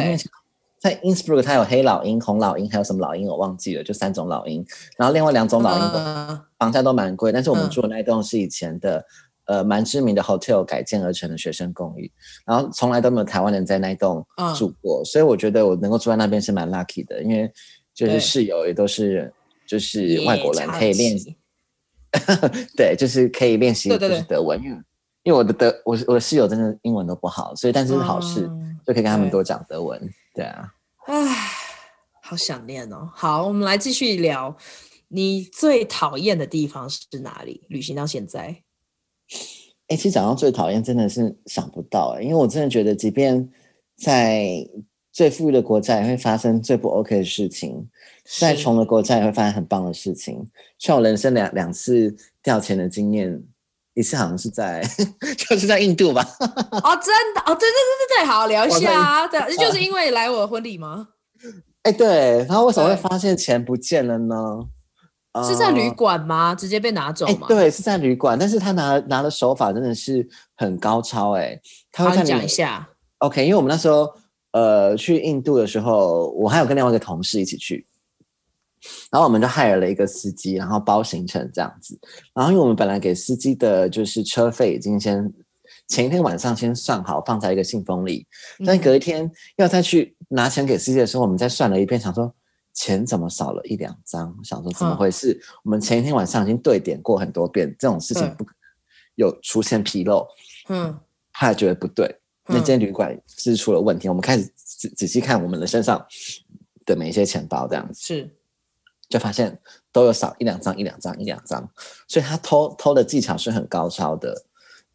[0.81, 4.65] 在 Innsbruck，它有黑老鹰、红老鹰，还有什么老鹰我忘记了，就三种老鹰。
[4.97, 9.05] 然后另外两种老鹰的房价都蛮贵，但是我们住的那一栋是以前的，
[9.45, 12.11] 呃，蛮知名的 hotel 改建而成的学生公寓。
[12.47, 14.25] 然后从来都没有台湾人在那一栋
[14.57, 17.51] 住过，所以我觉得我能够住在那边是蛮 lucky 的，因为
[17.93, 19.31] 就是室友也都是
[19.67, 21.37] 就是外国人，可以练习。
[22.75, 24.77] 对，就是可以练习就是德文，因为
[25.23, 28.49] 因为我的德我我的室友真的英文都不好，所以但是是好事，
[28.85, 30.01] 就可以跟他们多讲德文。
[30.33, 30.73] 对啊，
[31.05, 31.15] 唉，
[32.23, 33.07] 好想念哦。
[33.13, 34.57] 好，我们来继续聊，
[35.09, 37.61] 你最讨厌的地方是哪里？
[37.69, 38.63] 旅行到现在，
[39.89, 43.47] 哎，其实讲到最讨厌，真的是想不到哎，因为我真的觉得，即便
[43.95, 44.67] 在
[45.11, 47.85] 最富裕的国家，也会发生最不 OK 的事情；
[48.39, 50.49] 在穷的国家，也会发生很棒的事情。
[50.79, 53.43] 像我人生两两次掉钱的经验。
[53.93, 54.81] 一次好像是在，
[55.37, 56.21] 就是在印度吧？
[56.39, 59.27] 哦，真的哦，对对对对对，好聊一下啊！
[59.27, 61.09] 对，就是因为来我的婚礼吗？
[61.83, 64.35] 哎，对，然后为什么会发现钱不见了呢？
[65.47, 66.53] 是在旅馆吗？
[66.53, 67.47] 直接被拿走吗？
[67.47, 70.27] 对，是在旅馆，但是他拿拿的手法真的是
[70.57, 71.59] 很高超哎。
[71.91, 72.87] 他会讲一下
[73.19, 74.13] ，OK，因为我们那时候
[74.51, 77.87] 呃去印度的时候，我还有跟另外一个同事一起去。
[79.11, 81.99] 然后我们就 hire 了一个司机，然后包行程这样子。
[82.33, 85.31] 然后因为我们本来给司机的就是车费已经先
[85.87, 88.25] 前一天晚上先算好，放在一个信封里。
[88.65, 92.33] 但隔一天要再去拿钱给司机的时候，我们再算了一遍，想说
[92.73, 94.35] 钱怎么少了一两张？
[94.43, 95.39] 想说怎么回事？
[95.63, 98.45] 我们前一天晚上已经对点过很多遍，这种事情不
[99.15, 100.25] 有出现纰漏。
[100.69, 100.97] 嗯，
[101.33, 102.15] 他也觉得不对，
[102.47, 104.07] 那间旅馆是出了问题。
[104.07, 106.05] 我们开始仔仔细看我们的身上
[106.85, 108.35] 的每一些钱包，这样子是。
[109.11, 109.59] 就发现
[109.91, 111.69] 都有少一两张、一两张、一两张，
[112.07, 114.33] 所以他偷偷的技巧是很高超的。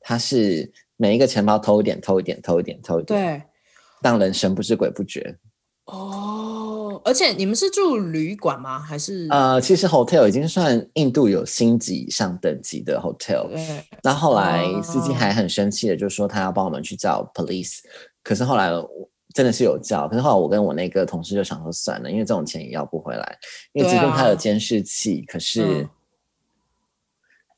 [0.00, 3.42] 他是每一个钱包偷一点、偷一点、偷一点、偷一点，对，
[4.00, 5.36] 让人神不知鬼不觉。
[5.84, 8.78] 哦，而且你们是住旅馆吗？
[8.78, 9.28] 还是？
[9.30, 13.48] 呃，其实 hotel 已经算印度有星级以上等级的 hotel。
[13.48, 13.84] 对。
[14.02, 17.80] 那后来司机还很生气的，就说他要帮我们去叫 police，
[18.24, 18.70] 可是后来。
[19.36, 23.38] 真的是有叫，可是后来我跟我那个同事就想说算了，因为这种钱也要不回来，
[23.74, 25.88] 因为即便他有监视器，啊、可是、嗯、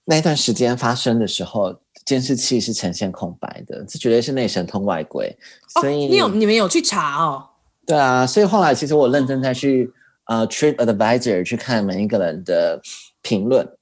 [0.05, 5.39] 那一段时间发生的时候，监视器是呈现空白的，这绝对是内神通外鬼。
[5.81, 7.47] 所以、哦、你有你们有去查哦？
[7.87, 9.89] 对啊，所以后来其实我认真再去
[10.27, 12.81] 呃 Trip Advisor 去看每一个人的
[13.23, 13.78] 评论。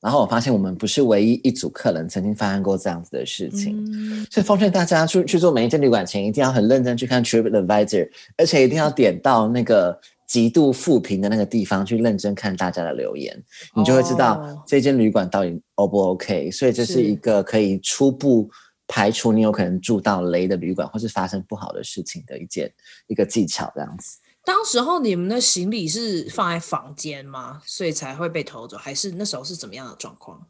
[0.00, 8.08] 然后我发现我们不是唯一一组客人曾经发生过这样子的事情，嗯、所以奉劝大家去去做每一间旅馆前一定要很认真去看 TripAdvisor，
[8.38, 13.36] 而且一定要点到那个极度负评的那个地方去认真看大家的留言，
[13.74, 16.50] 你就会知道这间旅馆到底 O 不 OK。
[16.50, 18.48] 所以这是一个可以初步
[18.86, 22.72] 排除你有可能住到雷的旅馆或是发生不好的事情的一件
[23.06, 24.18] 一个技巧，这样子。
[24.44, 27.60] 当时候你们的行李是放在房间吗？
[27.64, 30.46] 所以才会被偷走，还是那时候是怎么样的状况？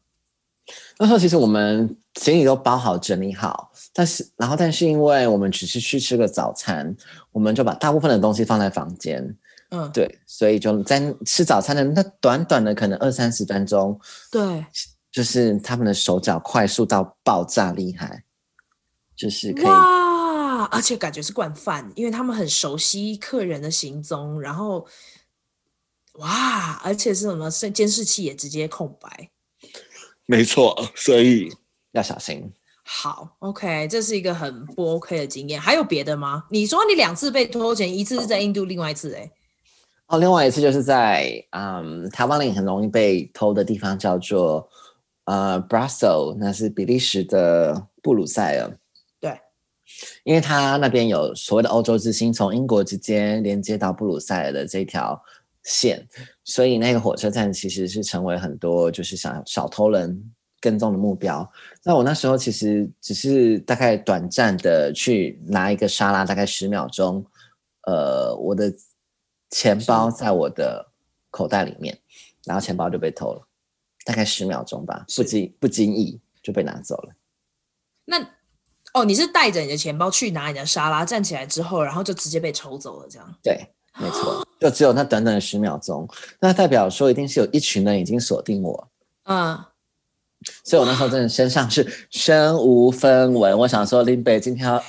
[0.99, 6.95] 那时候其实我们行李都包好整理好，但是然后但是因为我们只是去吃个早餐，
[7.33, 9.37] 我们就把大部分的东西放在房间。
[9.71, 13.99] 嗯，对，所以就在吃早餐的那短短的可能二三十分钟，
[14.31, 14.65] 对，
[15.11, 18.25] 就是他们的手脚快速到爆炸厉害，
[19.17, 20.10] 就是可以。
[20.71, 24.87] 而且感觉是惯犯，因为他们很熟悉客人的行踪，然后，
[26.15, 27.51] 哇，而且是什么？
[27.51, 29.31] 监视器也直接空白。
[30.27, 31.53] 没错，所以
[31.93, 32.53] 要小心。
[32.83, 35.61] 好，OK，这是一个很不 OK 的经验。
[35.61, 36.45] 还有别的吗？
[36.51, 39.31] 你说你两次被偷钱，一次是在印度，另外一次哎？
[40.07, 44.69] 哦，另外一次就是在嗯，台湾里很容易被偷的地方叫做
[45.25, 48.77] 呃，Brussels，那是比利时的布鲁塞尔。
[50.25, 55.21] 因为它那边有所谓的欧洲之星，从英国之间连接到布鲁塞尔的这条
[55.65, 56.07] 线，
[56.45, 61.51] 所以那个火车站其实是成为很多就是小小偷人跟踪的目标。
[61.85, 67.25] 那我那时候其实只是大概短暂的去拿一个沙拉，大概十秒钟，
[67.87, 68.73] 呃，我的
[69.51, 70.87] 钱包在我的
[71.31, 71.99] 口袋里面，
[72.45, 73.47] 然后钱包就被偷了，
[74.05, 77.15] 大概十秒钟吧，不经不经意就被拿走了。
[78.05, 78.40] 那。
[78.93, 83.35] 哦，你是带着你的钱包去拿你的沙拉，站起来之后，然后就直接被抽走了，这样？
[83.43, 83.67] 对，
[83.99, 86.09] 没错，就只有那短短的十秒钟，
[86.41, 88.89] 那代表说一定是有一群人已经锁定我，
[89.27, 89.57] 嗯，
[90.65, 94.83] 所以我那时候真的身上是身无分文，我想说林北今天要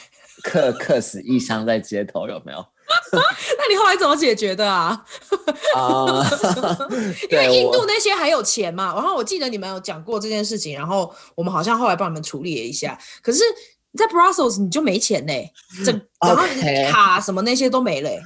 [0.43, 2.65] 客客死异乡在街头有没有？
[3.13, 5.05] 那你后来怎么解决的啊？
[5.75, 6.29] 啊，
[7.31, 13.43] 因为印度那些还有钱嘛，然后我记得你们有讲过这件事情，然后我们好像后来帮你们处理了一下，可是。
[13.97, 15.51] 在 Brussels 你就没钱嘞，
[15.83, 15.91] 这
[16.25, 16.43] 然后
[16.89, 18.21] 卡什么那些都没嘞。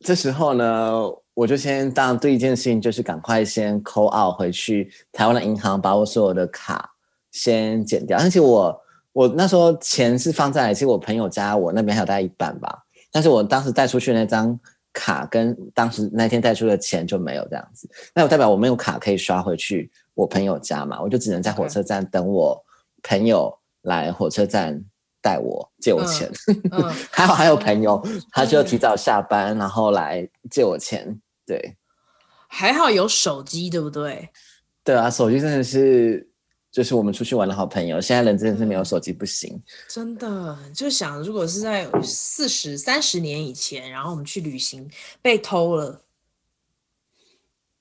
[0.00, 0.92] 这时候呢，
[1.34, 6.90] 我就先当然第一件事情就是赶快先 call out 回去台湾的银行，把我所有的卡
[7.32, 8.18] 先剪掉。
[8.18, 8.80] 而且我
[9.12, 12.84] 我那时候钱是放在其实我朋友家，我那边还有大概一半吧。
[13.12, 14.58] 但是我当时带出去那张
[14.92, 22.64] 卡跟当时那天带出的钱就没有这样子，那我代表我没有卡可以刷回去我朋友家嘛，我就只能在火车站等我
[23.02, 24.82] 朋友来火车站。
[25.24, 31.18] 带我借我钱，嗯嗯、 还好还有朋友，他就提早下班，然后来借我钱。
[31.46, 31.78] 对，
[32.46, 34.28] 还好有手机，对不对？
[34.84, 36.28] 对啊，手机真的是
[36.70, 37.98] 就是我们出去玩的好朋友。
[37.98, 39.58] 现在人真的是没有手机不行。
[39.88, 44.86] 真的，就想如果是在四十三十年以前，然后我们去旅行
[45.22, 46.02] 被偷了，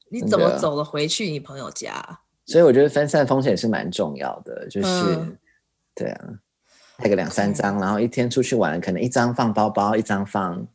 [0.08, 2.22] 你怎么走了回去你朋友家？
[2.46, 5.38] 所以我觉得分散风险是蛮重要的，就是、嗯、
[5.94, 6.26] 对啊。
[6.98, 10.66] 带个两三张，然后一天出去玩，可能一张放包包，一张放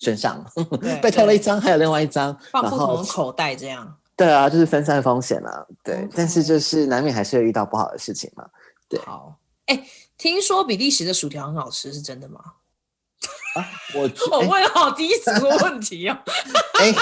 [0.00, 0.44] 身上，
[1.02, 3.96] 被偷了一张，还有另外一张放不同口袋，这样。
[4.16, 5.66] 对啊，就是分散风险啊。
[5.84, 6.10] 对，Okay.
[6.14, 8.44] 但是就是难免还是会遇到不好的事情嘛。
[8.88, 9.84] 对，好，哎，
[10.16, 12.40] 听说比利时的薯条很好吃，是真的吗？
[13.58, 16.16] 啊、我 我问了好低俗的问题哦。
[16.80, 16.92] 哎、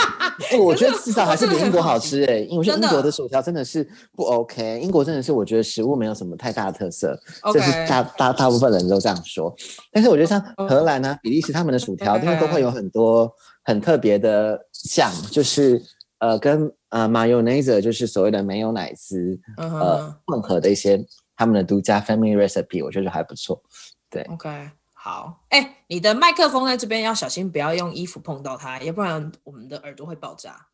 [0.51, 4.81] 欸，我觉得至少还是比英国好吃哎、欸，因为我觉得英国的薯条真的是不 OK。
[4.81, 7.19] 英国真的是我觉得食物没有什么太大的特色，
[7.53, 9.55] 这、是大大大部分人都这样说。
[9.92, 13.31] 但是我觉得像荷兰啊、比利时他们的薯条，因为都会有很多
[13.64, 15.83] 很特别的酱，就是
[16.21, 21.05] 呃跟呃 mayonnaise 就是所谓的没有奶丝呃混合的一些
[21.37, 23.61] 他们的独家 family recipe，我觉得还不错。
[24.09, 24.71] 对，OK。
[25.07, 30.66] 好，哎、欸，你的麦克风在这边，要小心不要用衣服碰到它，要不然我们的耳朵会爆炸。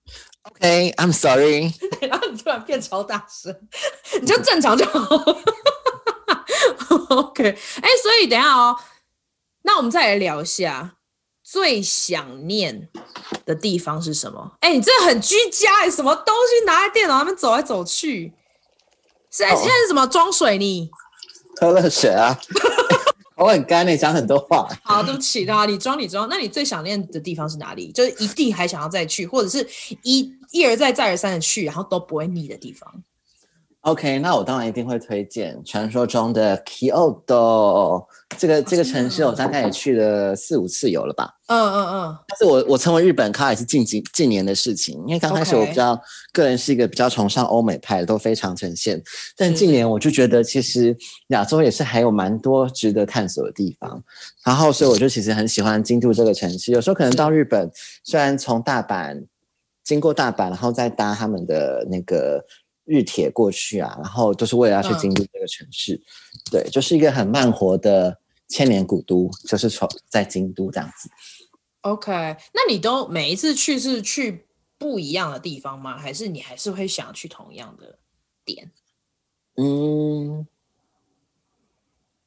[0.44, 1.70] OK，I'm、okay, sorry。
[2.08, 3.54] 然后你突然变超大声，
[4.22, 5.00] 你就正常就好。
[7.14, 8.78] OK，哎、欸，所以等一下哦，
[9.64, 10.94] 那我们再来聊一下
[11.42, 12.88] 最想念
[13.44, 14.56] 的地方是什么？
[14.60, 18.32] 哎、欸，你这很居家、欸，什么东西拿在电脑上面走来走去？
[19.28, 19.62] 现在、oh.
[19.62, 20.90] 现在是什么装水呢？
[21.60, 22.40] 喝热水啊。
[23.42, 24.68] 我很干，你讲很多话。
[24.84, 26.28] 好，对不起啦，你装你装。
[26.28, 27.90] 那你最想念的地方是哪里？
[27.90, 29.66] 就是一定还想要再去，或者是
[30.02, 32.88] 一一而再再而三的去，然后都不会腻的地方。
[33.82, 38.06] OK，那我当然一定会推荐传说中的 Kyoto
[38.38, 41.28] 这个这个城市，我大概也去了四五次有了吧。
[41.48, 42.16] 嗯嗯嗯。
[42.28, 46.00] 但是我我成为日本咖也是近几近年的事情，因为刚开始我比较.
[46.32, 49.02] 个人是一个比较崇尚欧美派的，都非常呈现。
[49.36, 50.96] 但近年我就觉得，其实
[51.28, 54.02] 亚洲也是还有蛮多值得探索的地方。
[54.44, 56.70] 然后，所以我就其实很喜欢京都这个城市。
[56.70, 57.68] 有时候可能到日本，
[58.04, 59.26] 虽然从大阪
[59.84, 62.44] 经过大阪，然后再搭他们的那个。
[62.84, 66.02] 日铁过去啊，然后都是为了要去京都这个城市，嗯，
[66.50, 68.18] 对，就是一个很慢活的
[68.48, 71.08] 千年古都，就是从在京都这样子。
[71.82, 72.12] OK，
[72.52, 74.46] 那你都每一次去是去
[74.78, 75.98] 不一样的地方吗？
[75.98, 77.98] 还是你还是会想去同样的
[78.44, 78.70] 点？
[79.56, 80.46] 嗯，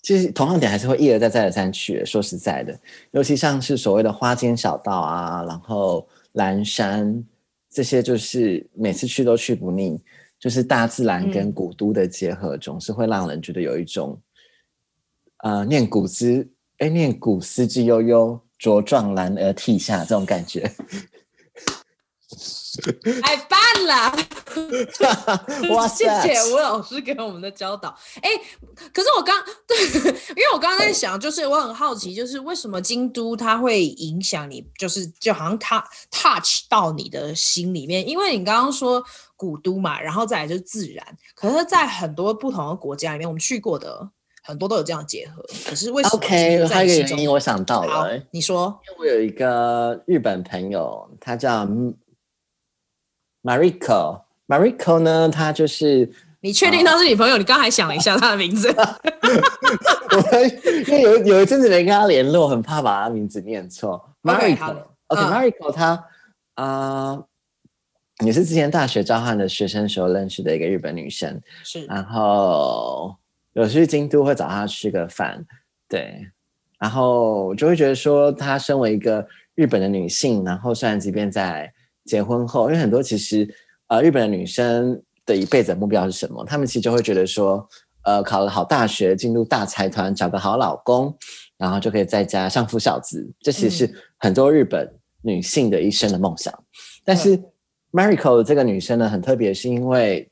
[0.02, 2.06] 其实同样点还是会一而再再而三去。
[2.06, 2.80] 说实在的，
[3.12, 7.24] 尤其像是所谓的花间小道啊，然后岚山
[7.70, 10.00] 这些，就是每次去都去不腻。
[10.40, 14.22] 就是大自然跟古都的结合，总是会让人觉得有一种，
[15.44, 20.70] 嗯、呃，念古之哎，念古思之悠悠，茁壮然而涕下这种感觉。
[23.22, 24.16] 太棒了！
[25.76, 27.96] 哇 谢谢吴老师给我们的教导。
[28.22, 28.30] 哎，
[28.94, 29.36] 可是我刚
[29.68, 29.78] 对，
[30.30, 39.04] 因为我刚刚在想，就是我很好奇，就是为什么京都它会影响你，就是就好像它 touch 到你的心里面，因为你刚刚说。
[39.38, 41.06] 古都嘛，然后再来就是自然。
[41.36, 44.10] 可是，在很多不同的国家里面，我们去过的
[44.42, 45.44] 很多都有这样结合。
[45.70, 48.18] 可是为什么？OK，还有一个原因我想到了。
[48.32, 51.68] 你说，因为我有一个日本朋友，他叫
[53.46, 54.22] Mariko。
[54.48, 57.36] Mariko 呢，他就是你确定他是你朋友？
[57.36, 58.68] 哦、你刚还想了一下他的名字。
[58.76, 60.40] 我
[60.88, 64.10] 因为有有一阵子没跟他联络，很怕把他名字念错。
[64.24, 66.04] Mariko，OK，Mariko，他
[66.56, 67.24] 啊。
[68.24, 73.14] 也是之前大学交换的学生时候认识的一个日本女生，是，然后
[73.52, 75.46] 有去京都会找她吃个饭，
[75.90, 76.26] 对，
[76.80, 81.70] 然后我就会觉得说，她身为一个日本的女性，然后虽然即便在
[82.06, 83.48] 结婚后，因为很多其实
[83.88, 86.46] 呃日本的女生的一辈子的目标是什么？
[86.46, 87.68] 她们其实就会觉得说，
[88.04, 91.14] 呃，考了好大学，进入大财团，找个好老公，
[91.58, 96.66] 然后就可以在家相夫教子，这其实是很多日本女性的一生的梦想，嗯、
[97.04, 97.42] 但是。
[97.92, 100.30] Mariko 这个女生呢，很特别，是因为，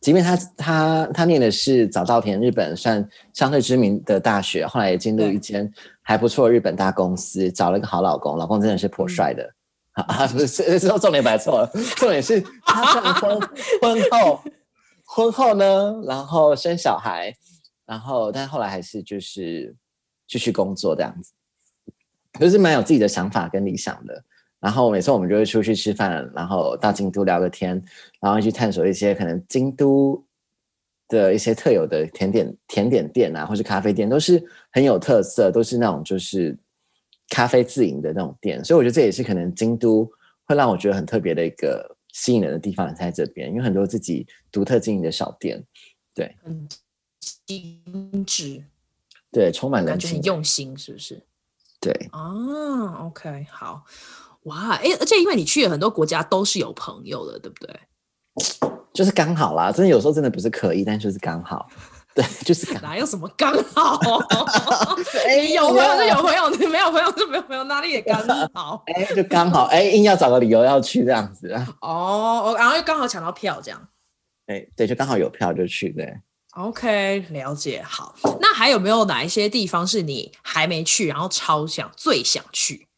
[0.00, 5.72] 即便她她她念的是早稻田，日本算相对知名的大学，后来也进入一间
[6.02, 9.54] 还不错的日本大公司，找了一个好老公，老公真的是颇帅的，嗯、
[9.96, 13.40] 啊，不是，是重点摆错了，重点是她婚
[13.80, 14.42] 婚后
[15.04, 17.34] 婚后呢，然后生小孩，
[17.86, 19.74] 然后但后来还是就是
[20.26, 21.32] 继续工作这样子，
[22.38, 24.22] 就是蛮有自己的想法跟理想的。
[24.58, 27.80] 然后每次我们就会出去吃饭，然后到京都聊个天，
[28.20, 30.22] 然后去探索一些可能京都
[31.08, 36.56] 的一些特有的甜点甜点店啊，或是咖啡店，都是很有特色，都是那种就是
[37.28, 38.64] 咖啡自营的那种店。
[38.64, 40.10] 所以我觉得这也是可能京都
[40.44, 45.62] 会让我觉得很特别的一个吸引人的地方在这边，因为很多自己独特经营的小店，
[46.14, 46.68] 对，很
[47.44, 48.64] 精致，
[49.30, 51.22] 对，充满了感觉很用心，是不是？
[51.80, 53.84] 对啊，OK，好。
[54.44, 57.80] 哇，哎，而且因为你去了很多国家，都是有朋友的，对不对？
[58.92, 61.68] 就是刚好啦，真的有时候真的不是刻意，但就是刚好，
[62.16, 62.72] 对， 就是。
[62.80, 64.00] 哪有什么刚好？
[65.26, 68.18] 哎，有朋友就有朋友，你没有朋友就没有朋友，哪里也刚
[68.54, 68.82] 好。
[68.88, 71.54] 哎，就刚好，哎，硬要找个理由要去这样子。
[71.82, 73.88] 哦，然后又刚好抢到票，这样。
[74.46, 76.18] 哎，对，就刚好有票就去，对。
[76.54, 77.82] OK，了解。
[77.82, 82.88] 好，那还有没有哪一些地方是你还没去，然后超想、最想去？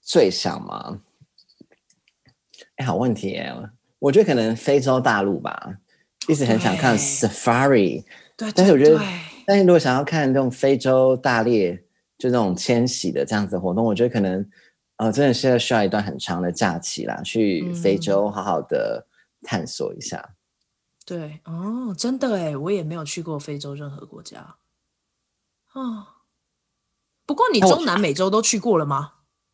[0.00, 1.00] 最想吗？
[2.76, 3.54] 哎，好问题哎！
[3.98, 5.74] 我觉得可能非洲大陆吧，
[6.28, 8.04] 一直很想看 Safari。
[8.36, 9.00] 对，但是我觉得，
[9.46, 11.74] 但是如果想要看这种非洲大猎，
[12.18, 14.46] 就这种迁徙的这样子的活动，我觉得可能
[14.96, 19.06] 呃，真的是要需要一段很长的假期啦，去非洲好好的
[19.42, 20.18] 探索一下。
[20.18, 20.34] 嗯、
[21.04, 24.56] 对哦，真的哎，我也没有去过非洲任何国家。
[25.74, 26.06] 哦，
[27.26, 29.12] 不过你中南美洲都去过了吗？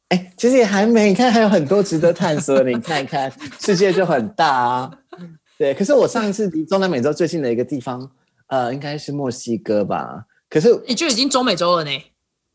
[0.08, 2.70] 哎，其实也还没，你看还有很多值得探索的。
[2.70, 4.98] 你看一看，世界就很大啊。
[5.62, 8.10] 对，可是我上一次离中南美洲最近的一个地方，
[8.48, 10.26] 呃，应该是墨西哥吧？
[10.50, 11.90] 可是你就已经中美洲了呢？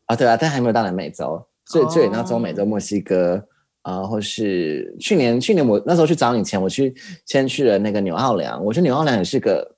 [0.04, 3.36] 啊，对啊，但还没有到南美洲，所以就远到中美洲，墨西哥
[3.80, 6.94] 啊、呃，或是去年去年我那时候去找你前，我去
[7.24, 9.74] 先去了那个纽奥良，我觉得纽奥良也是个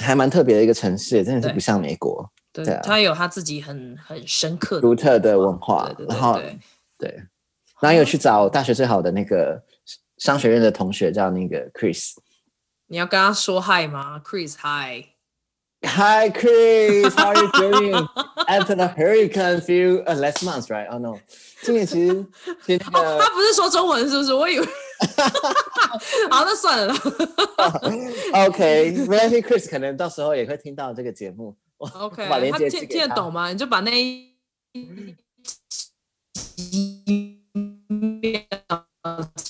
[0.00, 2.24] 还蛮特别的一个城市，真的是不像美国。
[2.52, 6.40] 对，对啊，它有它自己很很深刻的独特的文化，对对对对，然后
[7.00, 7.22] 对，
[7.80, 9.60] 然后又去找大学最好的那个
[10.18, 12.12] 商学院的同学，叫那个 Chris。
[12.88, 18.08] 你要跟他说 Hi 吗？Chris，Hi，Hi Chris，How are you doing
[18.46, 20.88] after the hurricane few uh, last month, right?
[20.88, 21.18] Oh no，
[21.62, 22.26] 今年其实
[22.64, 24.32] 其实、那个哦、他不是说中文是不是？
[24.32, 24.66] 我以为，
[26.30, 26.94] 好，那算了。
[28.46, 31.56] OK，没关系，Chris 可能到时候也会听到这个节目。
[31.78, 33.50] OK，把他听听得懂吗？
[33.50, 34.32] 你就把那一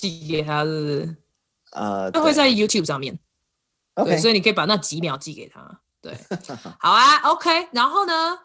[0.09, 1.17] 寄给他，是不是？
[1.71, 3.17] 呃，他会在 YouTube 上面。
[3.95, 5.81] OK，对，所以你可以把那几秒寄给他。
[6.01, 6.17] 对，
[6.79, 7.67] 好啊，OK。
[7.71, 8.39] 然后呢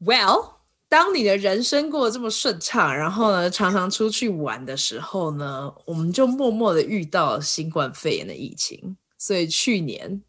[0.00, 0.54] ，Well，
[0.88, 8.96] 当你的人生过得这么顺畅，然后呢，常常出去玩的时候呢，我们就默默的遇到新冠肺炎的疫情。
[9.18, 10.22] 所以去年。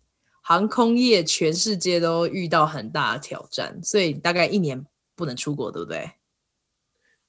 [0.44, 4.84] 航空业全世界都遇到很大的挑战，所以大概一年
[5.16, 6.14] 不能出国，对不对？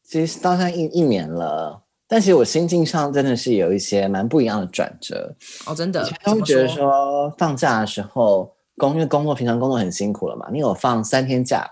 [0.03, 5.35] 其实到现在一一年了，但其实我心境上真的是有一些蛮不一样的转折。
[5.65, 6.07] 哦，真的？
[6.23, 11.67] 他会觉得说放假的时候，工因为工作平常工作很辛苦了嘛，你有放三天假、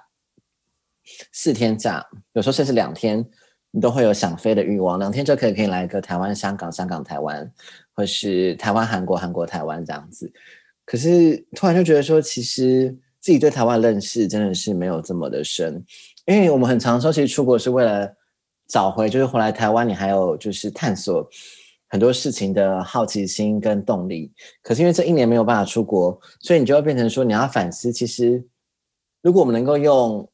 [1.31, 3.23] 四天假，有时候甚至两天，
[3.71, 4.99] 你都会有想飞的欲望。
[4.99, 7.53] 两天就可以可以来一个台湾、香港、香港、台湾，
[7.93, 10.33] 或是台湾、韩国、韩国、台湾这样子。
[10.87, 15.85] 可是突然就觉得说，其实自己对台湾的认识真的是没有这么的深，
[16.25, 18.11] 因为我们很常说，其实出国是为了
[18.71, 21.29] 找回，就是回来台湾，你还有就是探索
[21.89, 24.33] 很多事情的好奇心跟动力。
[24.63, 28.43] 可是因为这一年没有办法出国，所以你就会变成说，你要反思，其实
[29.23, 30.27] 如果我们能够用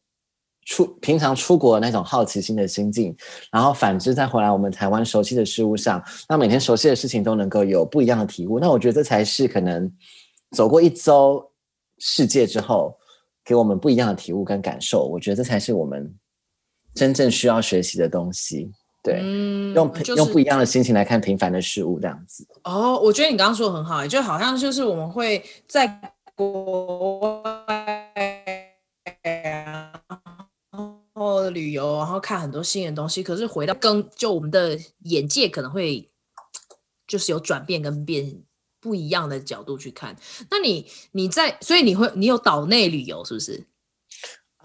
[0.67, 3.17] 出平常出国那种好奇心的心境，
[3.51, 9.91] 然后反之再回来我们台湾熟悉的事物上，那每天熟悉的事情都能够有不一样的体悟，那我觉得这才是可能。
[10.53, 11.45] 走过一周
[11.99, 12.97] 世界之后，
[13.45, 16.15] 给我们不一样的体悟跟感受，我觉得这才是我们
[16.97, 18.73] 真正需要学习的东西。
[19.03, 22.45] 对，嗯、用、就是、用不一样的心情来看平凡的事物，这样子。
[22.65, 25.87] 哦，我觉得你刚刚说的很好，就好像就是我们会在
[26.35, 28.13] 国外
[29.23, 29.93] 然
[31.15, 36.11] 后旅游，然后看很多新的东西，可是回到更就我们的眼界可能会
[37.07, 38.43] 就是有转变跟变。
[38.79, 40.15] 不一样的角度去看，
[40.49, 43.67] 那你你在，所以你会你有岛内旅游是不是？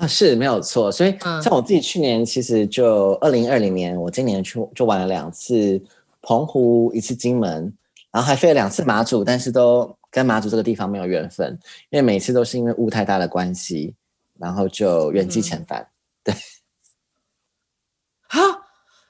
[0.01, 0.91] 啊，是没有错。
[0.91, 5.79] 所以像我自己去年其实就二零二零年，我今年去就玩了两次
[6.23, 7.71] 澎湖，一次金门，
[8.11, 11.55] 然后还飞了两次马祖，但是都跟马祖这个地方没有缘分，
[11.91, 13.93] 因为每次都是因为雾太大的关系，
[14.39, 15.81] 然后就原机遣返。
[15.81, 15.85] 嗯、
[16.23, 16.33] 对，
[18.29, 18.39] 啊，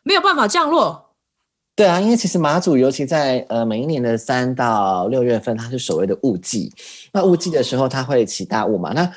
[0.04, 1.08] 没有办法降落。
[1.74, 6.70] 对啊，因为其实马祖，尤其在呃每一年的三到六月份，它是所谓的雾季。
[7.14, 8.92] 那雾季的时候，它会起大雾嘛？
[8.92, 9.10] 那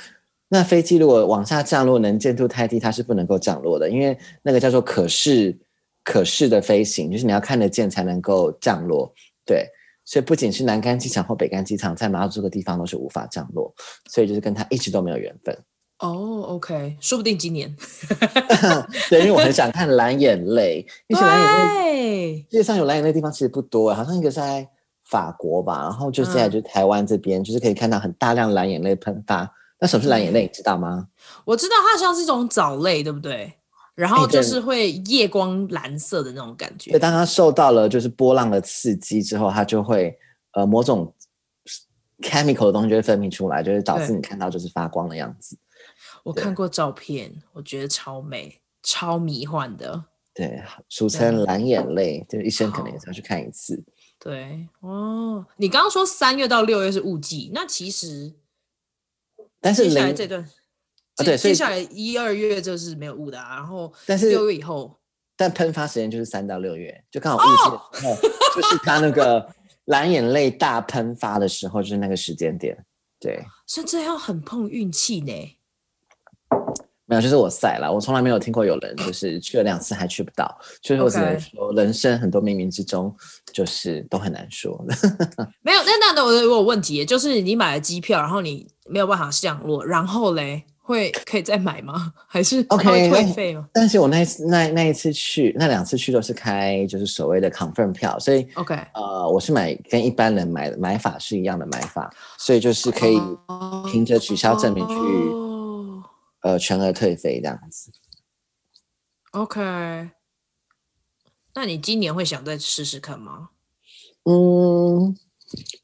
[0.55, 5.59] 那飞机如果往下降落，能见度太低，它是不能够降落的，因为那个叫做可视
[6.05, 9.13] 可视的飞行，就是你要看得见才能够降落。
[9.45, 9.67] 对，
[10.05, 13.75] 所以不仅是南干机场或北干机场，在马祖这个地方都是无法降落，
[14.09, 15.53] 所以就是跟它一直都没有缘分。
[15.99, 17.75] 哦、oh，OK，说不定今年。
[19.11, 24.69] 对，因为我很想看蓝眼泪，因为蓝眼泪，世界上有蓝眼泪的地方其实不多，好像一个在
[25.05, 29.51] 法国吧，然后就现在就台湾这边，嗯，就是可以看到很大量蓝眼泪喷发。
[29.85, 31.07] 那什么是蓝眼泪，你知道吗？
[31.45, 33.53] 我知道它像是一种藻类，对不对？
[33.95, 36.93] 然后就是会夜光蓝色的那种感觉。
[36.93, 40.17] 对，当它受到了就是波浪的刺激之后，它就会
[40.53, 41.15] 呃某种
[42.23, 45.55] chemical 的东西就会分泌出来，就是导致你看到就是发光的样子。
[46.23, 50.03] 我看过照片，我觉得超美、超迷幻的。
[50.33, 53.85] 对，俗称蓝眼泪，就是一生可能也是要去看一次。
[54.19, 58.33] 对哦，你刚刚说三月到六月是雾季，那其实，
[59.65, 60.43] 但是接下来这段
[61.17, 63.57] 啊，对，接下来一二月就是没有雾的啊。
[63.57, 65.01] 然后，但是六月以后，
[65.39, 68.17] 但喷发时间就是三到六月，就刚好雾季的时候，哦、
[68.55, 69.49] 就是它那个
[69.87, 72.77] 蓝眼泪大喷发的时候，就是那个时间点。
[73.19, 75.57] 对，所以这要很碰运气呢。
[77.07, 77.93] 没有，就是我赛了。
[77.93, 83.15] 我从来没有听过有人就是去了两次还去不到，所以我只能说人生很多冥冥之中
[83.53, 84.83] 就是都很难说。
[85.61, 92.13] 没有，那那那我有问题，就是你买了机票，然后你没有办法降落，然后嘞，会可以再买吗？
[92.27, 103.21] 还是 OK 退费吗？Okay, 但是我那一次那那一次去，那两次去都是开就是所谓的 confirm 票，所以 OK，呃，我是买跟一般人买买法是一样的买法，所以就是可以
[103.91, 105.44] 凭着取消证明去、oh.
[106.45, 107.91] 呃全额退费这样子。
[109.33, 109.61] OK，
[111.55, 113.49] 那你今年会想再试试看吗？
[114.25, 115.17] 嗯，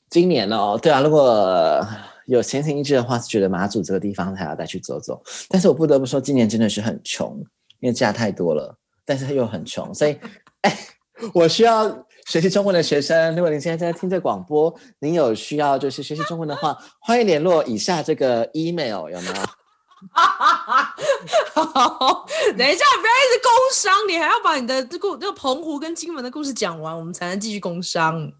[0.09, 1.85] 今年哦，对啊，如果。
[2.27, 5.21] 有闲情逸致的话，是觉得马祖这个地方还要再去走走。
[5.49, 7.37] 但是我不得不说，今年真的是很穷，
[7.81, 10.17] 因为假太多了，但是又很穷，所以，
[10.61, 10.79] 哎，
[11.35, 11.89] 我需要
[12.27, 19.35] 学习中文的学生，如果您现在在听这广播，您有需要就是学习中文的话，欢迎联络以下这个 email，有没有？
[20.13, 20.95] 好，
[22.57, 28.33] 等一下，不要一直工商，你还要把你的这故那个澎湖跟金门的故事讲完，我们才能继续工商。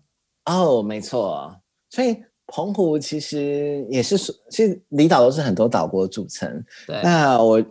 [0.47, 2.17] 哦，没错，所以。
[2.53, 4.19] 澎湖其实也是，
[4.51, 6.65] 其实离岛都是很多岛国组成。
[6.85, 7.65] 对，那我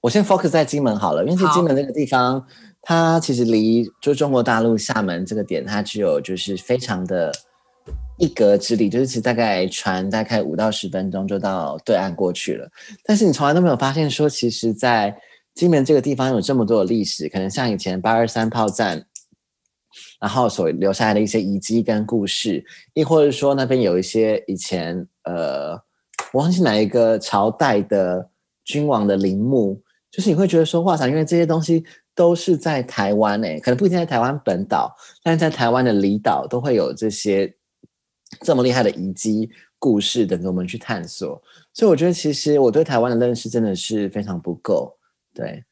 [0.00, 2.42] 我先 focus 在金门好了，因为金门这个地方，
[2.80, 7.30] 它其实离就中国大陆厦门这个点，它只有就是非常的
[8.24, 12.68] 一格之力，就是其实大概船大概五到十分钟就到对岸过去了。
[13.04, 15.14] 但是你从来都没有发现说，其实，在
[15.54, 19.06] 金门这个地方有这么多的历史，可能像以前八二三炮战。
[20.20, 22.64] 然后所留下来的一些遗迹跟故事，
[22.94, 25.72] 亦或者说那边有一些以前呃，
[26.32, 28.28] 我忘记哪一个朝代的
[28.64, 37.54] 君王的陵墓，就是你会觉得说哇塞，因为这些东西都是在台湾诶，可能不一定在台湾本岛，但是在台湾的离岛都会有这些
[38.44, 41.42] 这么厉害的遗迹故事等着我们去探索。
[41.72, 44.96] 所以我觉得其实我对台湾的认识真的是非常不够，
[45.34, 45.64] 对。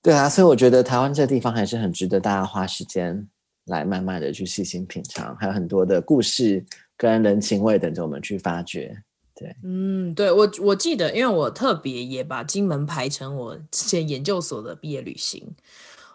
[0.00, 3.28] 对啊，所以我觉得台湾这地方还是很值得大家花时间
[3.66, 6.64] 来慢慢的去细心品尝，还有很多的故事
[6.96, 8.96] 跟人情味等着我们去发掘。
[9.34, 15.54] 对，嗯，对，我我记得，因为我特别也把金门排成我之前研究所的毕业旅行。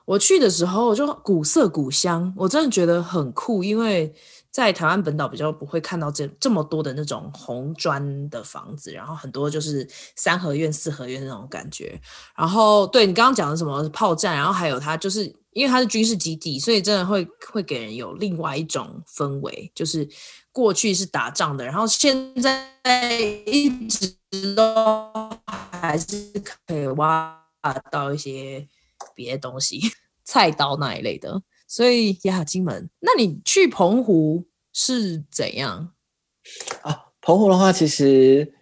[0.06, 4.14] 我去的时候就古色古香，我真的觉得很酷，因为。
[4.54, 9.84] 在台湾本岛比较不会看到这这么多的那种红砖的房子，然后很多就是
[10.16, 12.00] 三合院、四合院那种感觉。
[12.38, 20.08] 然后对你刚刚讲的什么炮战，然后还有它就是因为它是军事基地，所以真的会会给人有另外一种氛围，就是
[20.52, 22.64] 过去是打仗的，然后现在
[23.48, 24.16] 一直
[24.56, 25.32] 都
[25.82, 26.32] 还是
[26.68, 27.36] 可以挖
[27.90, 28.68] 到一些
[29.16, 29.80] 别的东西，
[30.24, 31.42] 菜刀那一类的。
[31.68, 35.92] 所以呀，金门，那你去澎湖是怎样？
[36.82, 38.54] 啊，澎湖的话，其实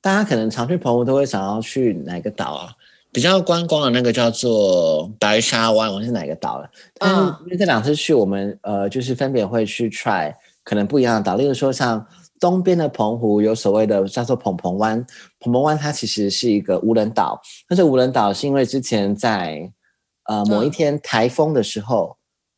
[0.00, 2.72] 大家可能常去澎湖都会想要去哪个岛啊？
[3.12, 6.70] 比较观光的那个叫做白沙湾，我是哪个岛了？
[7.00, 10.34] 嗯，因为这两次去，我们呃，就是分别会去 try
[10.64, 12.04] 可能不一样的岛，例如说像
[12.38, 14.98] 东边的澎湖有所谓的叫做澎澎湾，
[15.40, 19.72] 澎澎湾它其实是一个无人岛，但是无人岛是因为之前在
[20.28, 22.16] 呃某一天台风的时候。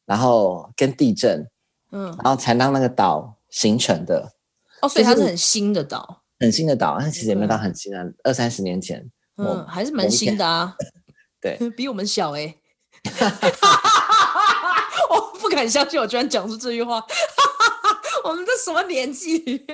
[0.08, 1.46] 然后跟地震，
[1.92, 4.32] 嗯，然后才让那个岛形成的。
[4.80, 6.96] 哦，所以它是很新的岛，很新的岛。
[6.98, 9.06] 但其实也没有到很新啊，二三十年前，
[9.36, 10.74] 嗯，还是蛮新的啊。
[11.42, 12.54] 对， 比我们小哎。
[15.10, 17.04] 我不敢相信，我居然讲出这句话。
[18.24, 19.66] 我们这什么年纪？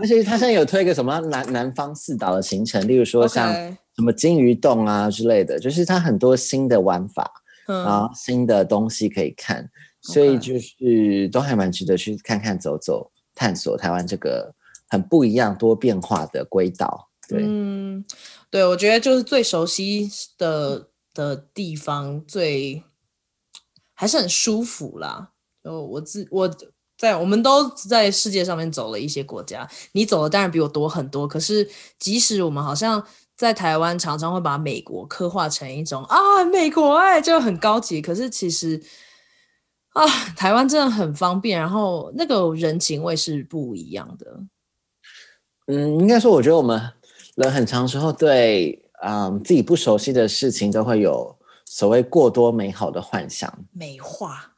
[0.00, 3.50] 而且他现在有推一个什么南南方四岛的行程，例如说像
[3.96, 7.30] 什么金鱼洞啊之类的，就是它很多新的玩法。
[7.64, 9.70] 然后新的东西可以看，
[10.02, 14.52] 所以就是都还蛮值得去看看、走走、探索台湾这个
[14.88, 17.08] 很不一样、多变化的归岛。
[17.28, 18.04] 对，嗯，
[18.50, 22.82] 对，我觉得就是最熟悉的的地方，最
[23.94, 25.30] 还是很舒服啦。
[25.62, 26.50] 就我自我
[26.98, 31.70] 在我们都在世界上面走了一些国家，你走的当然比我多很多，可是
[32.00, 33.02] 即使我们好像。
[33.42, 38.80] 在台湾常常会把美国刻画成一种啊，美国哎、欸、就很高级，可是其实
[39.94, 44.44] 啊，台湾真的很方便，然后那个人情味是不一样的。
[45.66, 46.80] 嗯，应该说，我觉得我们
[47.34, 51.36] 人很长时候对嗯自己不熟悉的事情都会有
[51.66, 54.52] 所谓过多美好的幻想，美化，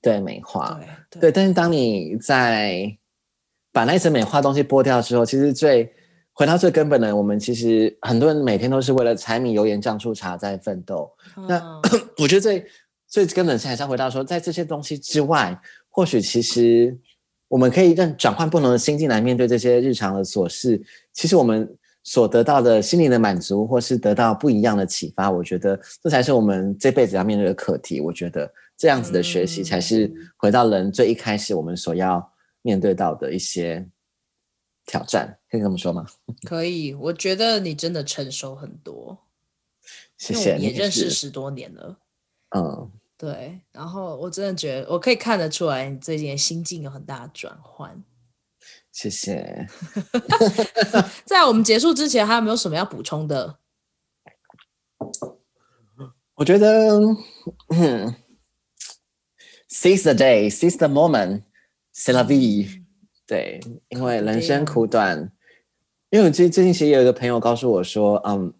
[0.00, 0.78] 对美化，
[1.10, 1.32] 对。
[1.32, 2.96] 但是当你在
[3.72, 5.92] 把那一层美化东西剥掉之后，其实最
[6.38, 11.10] 回到最根本的，我们其实很多人每天都是为了柴米油盐酱醋茶在奋斗。
[11.36, 11.80] 嗯、那
[12.16, 12.64] 我觉得最
[13.08, 16.96] 最根本是还是要回到说，在这些东西之外，或许其实
[17.48, 20.80] 我们可以让转换不同的心境来面对这些日常的琐事。
[21.12, 21.68] 其实我们
[22.04, 28.00] 所得到的心灵的满足，或是得到不一样的启发，我觉得这才是我们这辈子要面对的课题。
[28.00, 32.32] 我觉得这样子的学习才是回到人最一开始我们所要
[32.62, 33.84] 面对到的一些
[34.88, 35.38] 挑战。
[35.50, 36.06] 可以这么说吗？
[36.48, 39.18] 可以，我觉得你真的成熟很多。
[40.16, 41.98] 谢谢，也认识十多年了。
[42.56, 43.60] 嗯，对。
[43.70, 48.02] 然后我真的觉得，我可以看得出来，你最近的心境有很大的转换。
[48.90, 49.68] 谢谢。
[51.24, 53.58] 在我们结束之前，还有没有什么要补充的？
[56.34, 56.98] 我觉得，
[57.68, 58.14] 嗯
[59.68, 61.42] ，seize the day, seize the moment,
[61.94, 62.84] c'est la vie。
[63.28, 63.60] 对，
[63.90, 65.30] 因为人生苦短。
[66.10, 68.52] 因为我最最近其实有一个朋友告诉我说，嗯，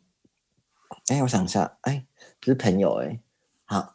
[1.08, 2.04] 哎，我想一下，哎，
[2.38, 3.18] 不是朋友，哎，
[3.64, 3.94] 好，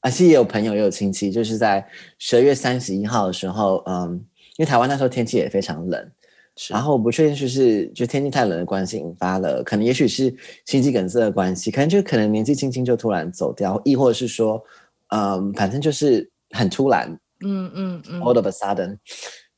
[0.00, 1.86] 而且也有朋友也有亲戚，就是在
[2.18, 4.26] 十二月三十一号的时候，嗯。
[4.56, 6.12] 因为台湾那时候天气也非常冷，
[6.70, 10.32] 然后我不确定是不是就天气太冷的关系引发了，可能也许是
[10.64, 14.64] 心肌梗塞的关系，可能就可能年纪轻轻就突然走掉，亦或者是说，
[15.08, 17.10] 嗯，反正就是很突然，
[17.44, 18.96] 嗯嗯嗯，all of a sudden，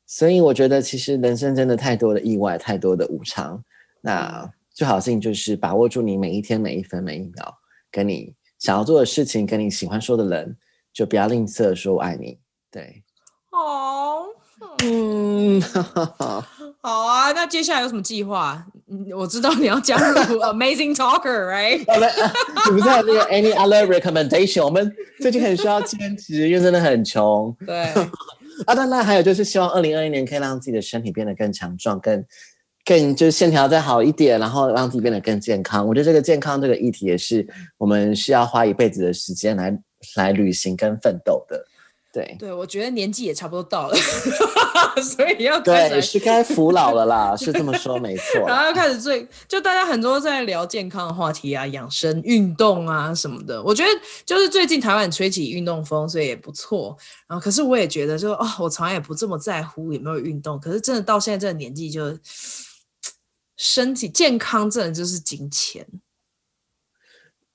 [0.07, 3.63] 所以我觉得其实人生真的太多的意外，太多的无常，
[4.01, 7.59] 那最好的事情就是把握住你每一天每一分每一秒，
[7.91, 10.57] 跟你想要做的事情，跟你喜欢说的人，
[10.93, 12.39] 就不要吝啬说我爱你，
[12.71, 13.03] 对，
[13.51, 14.27] 哦。
[14.83, 15.61] 嗯，
[16.81, 18.65] 好啊，那接下来有什么计划？
[19.15, 21.81] 我知道你要加入 Amazing Talker，right？
[22.65, 24.65] 你不知道这个 Any other recommendation？
[24.65, 24.91] 我们
[25.21, 27.55] 最近很需要兼职，因为真的很穷。
[27.67, 27.93] 对
[28.65, 32.25] 啊，当然还有就是希望二零二一年可以让自己的身体变得更强壮，更
[32.85, 35.87] 更就是线条再好一点，然后让自己变得更健康。
[35.87, 37.47] 我觉得这个健康这个议题也是
[37.77, 39.79] 我们需要花一辈子的时间来
[40.15, 41.65] 来旅行跟奋斗的。
[42.13, 43.97] 对，对，我觉得年纪也差不多到了，
[45.03, 48.41] 所以要开始对，是该服老了啦，是这么说没错。
[48.49, 53.63] 然后要开始最，就大家很多在聊健康的话题啊，养生、运动啊什么的。
[53.63, 53.91] 我觉得
[54.25, 56.97] 就是最近台湾吹起运动风，所以也不错。
[57.29, 62.17] 然后可是我也觉得就，就哦，我从来也不这么在乎有没有运动，可是真的到现在这个年纪，就
[63.57, 65.87] 身体健康真的就是金钱。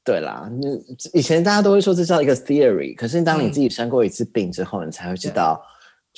[0.03, 0.69] 对啦，那
[1.13, 5.61] 以前大家都会说这叫一个 theory，可是当你自己生过一次病之后，嗯、你才会知道，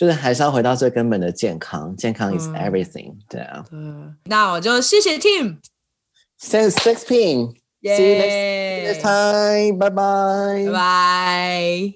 [0.04, 3.18] 就是还是要回到最根本的健康，健康 is everything，嗯。
[3.30, 3.80] 对啊，对，
[4.26, 7.54] 那我就谢谢 Tim，Since six p.m.
[7.82, 11.94] See you next time，拜拜，拜拜。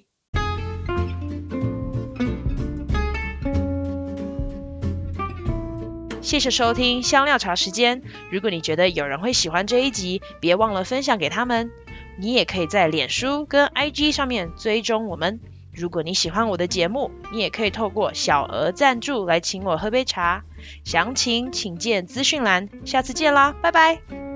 [6.21, 8.03] 谢谢收听香料茶时间。
[8.31, 11.71] 如果你觉得有人会喜欢这一集，别忘了分享给他们。
[12.17, 15.41] 你也可以在脸书跟 IG 上面追踪我们。
[15.77, 20.43] 如果你喜欢我的节目，你也可以透过小额赞助来请我喝杯茶。
[20.83, 22.67] 详情请见资讯栏。
[22.83, 24.26] 下次见啦，拜拜。